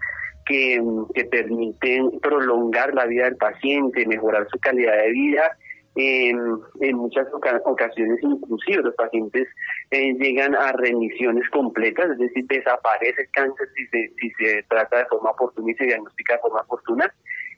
que, 0.49 1.25
permiten 1.31 2.19
prolongar 2.21 2.95
la 2.95 3.07
vida 3.07 3.25
del 3.25 3.37
paciente, 3.37 4.07
mejorar 4.07 4.47
su 4.51 4.59
calidad 4.59 4.97
de 4.97 5.11
vida. 5.11 5.57
en 5.95 6.97
muchas 6.97 7.27
ocasiones 7.65 8.21
inclusive 8.23 8.83
los 8.83 8.95
pacientes 8.95 9.49
eh, 9.91 10.15
llegan 10.15 10.55
a 10.55 10.73
remisiones 10.73 11.49
completas, 11.51 12.11
es 12.13 12.19
decir, 12.19 12.45
desaparece 12.47 13.23
el 13.23 13.31
cáncer 13.31 13.67
si 13.75 14.31
se, 14.31 14.63
trata 14.69 14.99
de 14.99 15.07
forma 15.07 15.31
oportuna 15.31 15.73
y 15.73 15.75
se 15.75 15.85
diagnostica 15.85 16.35
de 16.35 16.41
forma 16.41 16.61
oportuna. 16.61 17.13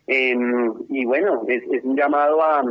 Em, 0.06 0.72
y 0.88 1.04
bueno, 1.04 1.44
es, 1.48 1.62
un 1.84 1.96
llamado 1.96 2.42
a, 2.42 2.62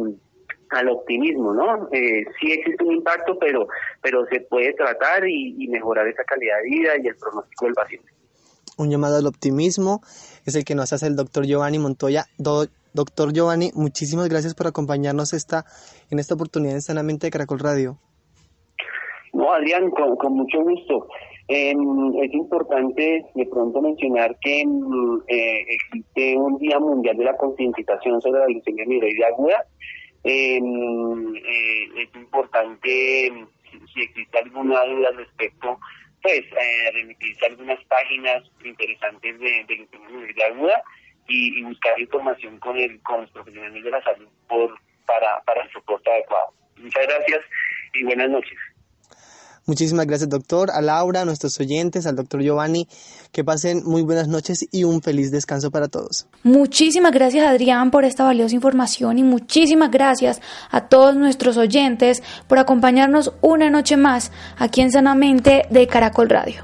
al 0.72 0.90
optimismo, 0.90 1.54
¿no? 1.54 1.88
Eh, 1.92 2.26
sí 2.40 2.52
existe 2.52 2.84
un 2.84 2.96
impacto, 2.96 3.38
pero, 3.40 3.68
pero 4.02 4.26
se 4.26 4.42
puede 4.42 4.74
tratar 4.74 5.28
y, 5.28 5.56
y 5.64 5.68
mejorar 5.68 6.08
esa 6.08 6.24
calidad 6.24 6.58
de 6.64 6.70
vida 6.70 6.92
y 7.02 7.08
el 7.08 7.16
pronóstico 7.16 7.66
del 7.66 7.76
paciente 7.76 8.19
un 8.80 8.90
llamado 8.90 9.18
al 9.18 9.28
optimismo, 9.28 10.02
es 10.46 10.56
el 10.56 10.64
que 10.64 10.76
nos 10.76 10.94
hace 10.94 11.08
el 11.08 11.16
doctor 11.16 11.46
Giovanni 11.46 11.80
Montoya. 11.80 12.26
doctor 12.94 13.34
Giovanni, 13.34 13.72
muchísimas 13.76 14.30
gracias 14.30 14.56
por 14.56 14.68
acompañarnos 14.68 15.34
esta, 15.34 15.66
en 16.10 16.20
esta 16.20 16.36
oportunidad 16.36 16.76
en 16.76 16.82
Sanamente 16.82 17.28
de 17.28 17.32
Caracol 17.32 17.60
Radio. 17.60 17.98
No, 19.34 19.52
Adrián, 19.52 19.92
con, 19.92 20.34
mucho 20.34 20.62
gusto. 20.62 21.08
Em, 21.48 21.80
es 22.22 22.34
importante 22.34 23.26
de 23.34 23.46
pronto 23.48 23.82
mencionar 23.82 24.38
que 24.40 24.62
em, 24.62 24.82
eh, 25.28 25.66
existe 25.68 26.38
un 26.38 26.58
Día 26.58 26.80
Mundial 26.80 27.18
de 27.18 27.26
la 27.26 27.38
Concientización 27.38 28.22
sobre 28.22 28.40
la 28.40 28.48
leucemia 28.48 28.86
mieloide 28.86 29.26
aguda. 29.26 29.66
Em, 30.24 31.36
eh, 31.36 32.04
es 32.04 32.16
importante, 32.16 33.32
si 33.94 34.02
existe 34.02 34.38
alguna 34.38 34.84
duda 34.86 35.10
al 35.10 35.18
respecto, 35.18 35.80
pues 36.22 36.42
eh, 36.42 36.92
remitirse 36.94 37.46
algunas 37.46 37.84
páginas 37.86 38.44
interesantes 38.64 39.40
de, 39.40 39.66
de 39.66 40.34
de 40.34 40.44
aguda 40.44 40.84
y, 41.28 41.62
buscar 41.64 42.00
información 42.00 42.60
con 42.60 42.78
el 42.78 43.02
con 43.04 43.22
los 43.22 43.32
profesionales 43.32 43.84
de 43.84 43.92
la 43.92 44.04
salud 44.04 44.28
por 44.48 44.78
para, 45.06 45.42
para 45.42 45.64
el 45.64 45.72
soporte 45.72 46.12
adecuado. 46.12 46.54
Muchas 46.78 47.08
gracias 47.08 47.42
y 47.94 48.04
buenas 48.04 48.30
noches. 48.30 48.58
Muchísimas 49.66 50.08
gracias, 50.08 50.30
doctor, 50.30 50.72
a 50.72 50.82
Laura, 50.82 51.22
a 51.22 51.26
nuestros 51.26 51.60
oyentes, 51.60 52.06
al 52.08 52.16
doctor 52.16 52.42
Giovanni. 52.42 52.88
Que 53.32 53.44
pasen 53.44 53.84
muy 53.86 54.02
buenas 54.02 54.28
noches 54.28 54.66
y 54.72 54.84
un 54.84 55.02
feliz 55.02 55.32
descanso 55.32 55.70
para 55.70 55.88
todos. 55.88 56.26
Muchísimas 56.44 57.12
gracias, 57.12 57.46
Adrián, 57.46 57.92
por 57.92 58.06
esta 58.06 58.24
valiosa 58.24 58.56
información 58.56 59.20
y 59.20 59.24
muchísimas 59.24 59.92
gracias 59.92 60.42
a 60.72 60.88
todos 60.88 61.16
nuestros 61.16 61.58
oyentes 61.58 62.24
por 62.48 62.58
acompañarnos 62.58 63.34
una 63.42 63.70
noche 63.70 63.98
más 63.98 64.32
aquí 64.58 64.82
en 64.82 64.92
Sanamente 64.92 65.64
de 65.70 65.88
Caracol 65.88 66.30
Radio. 66.30 66.64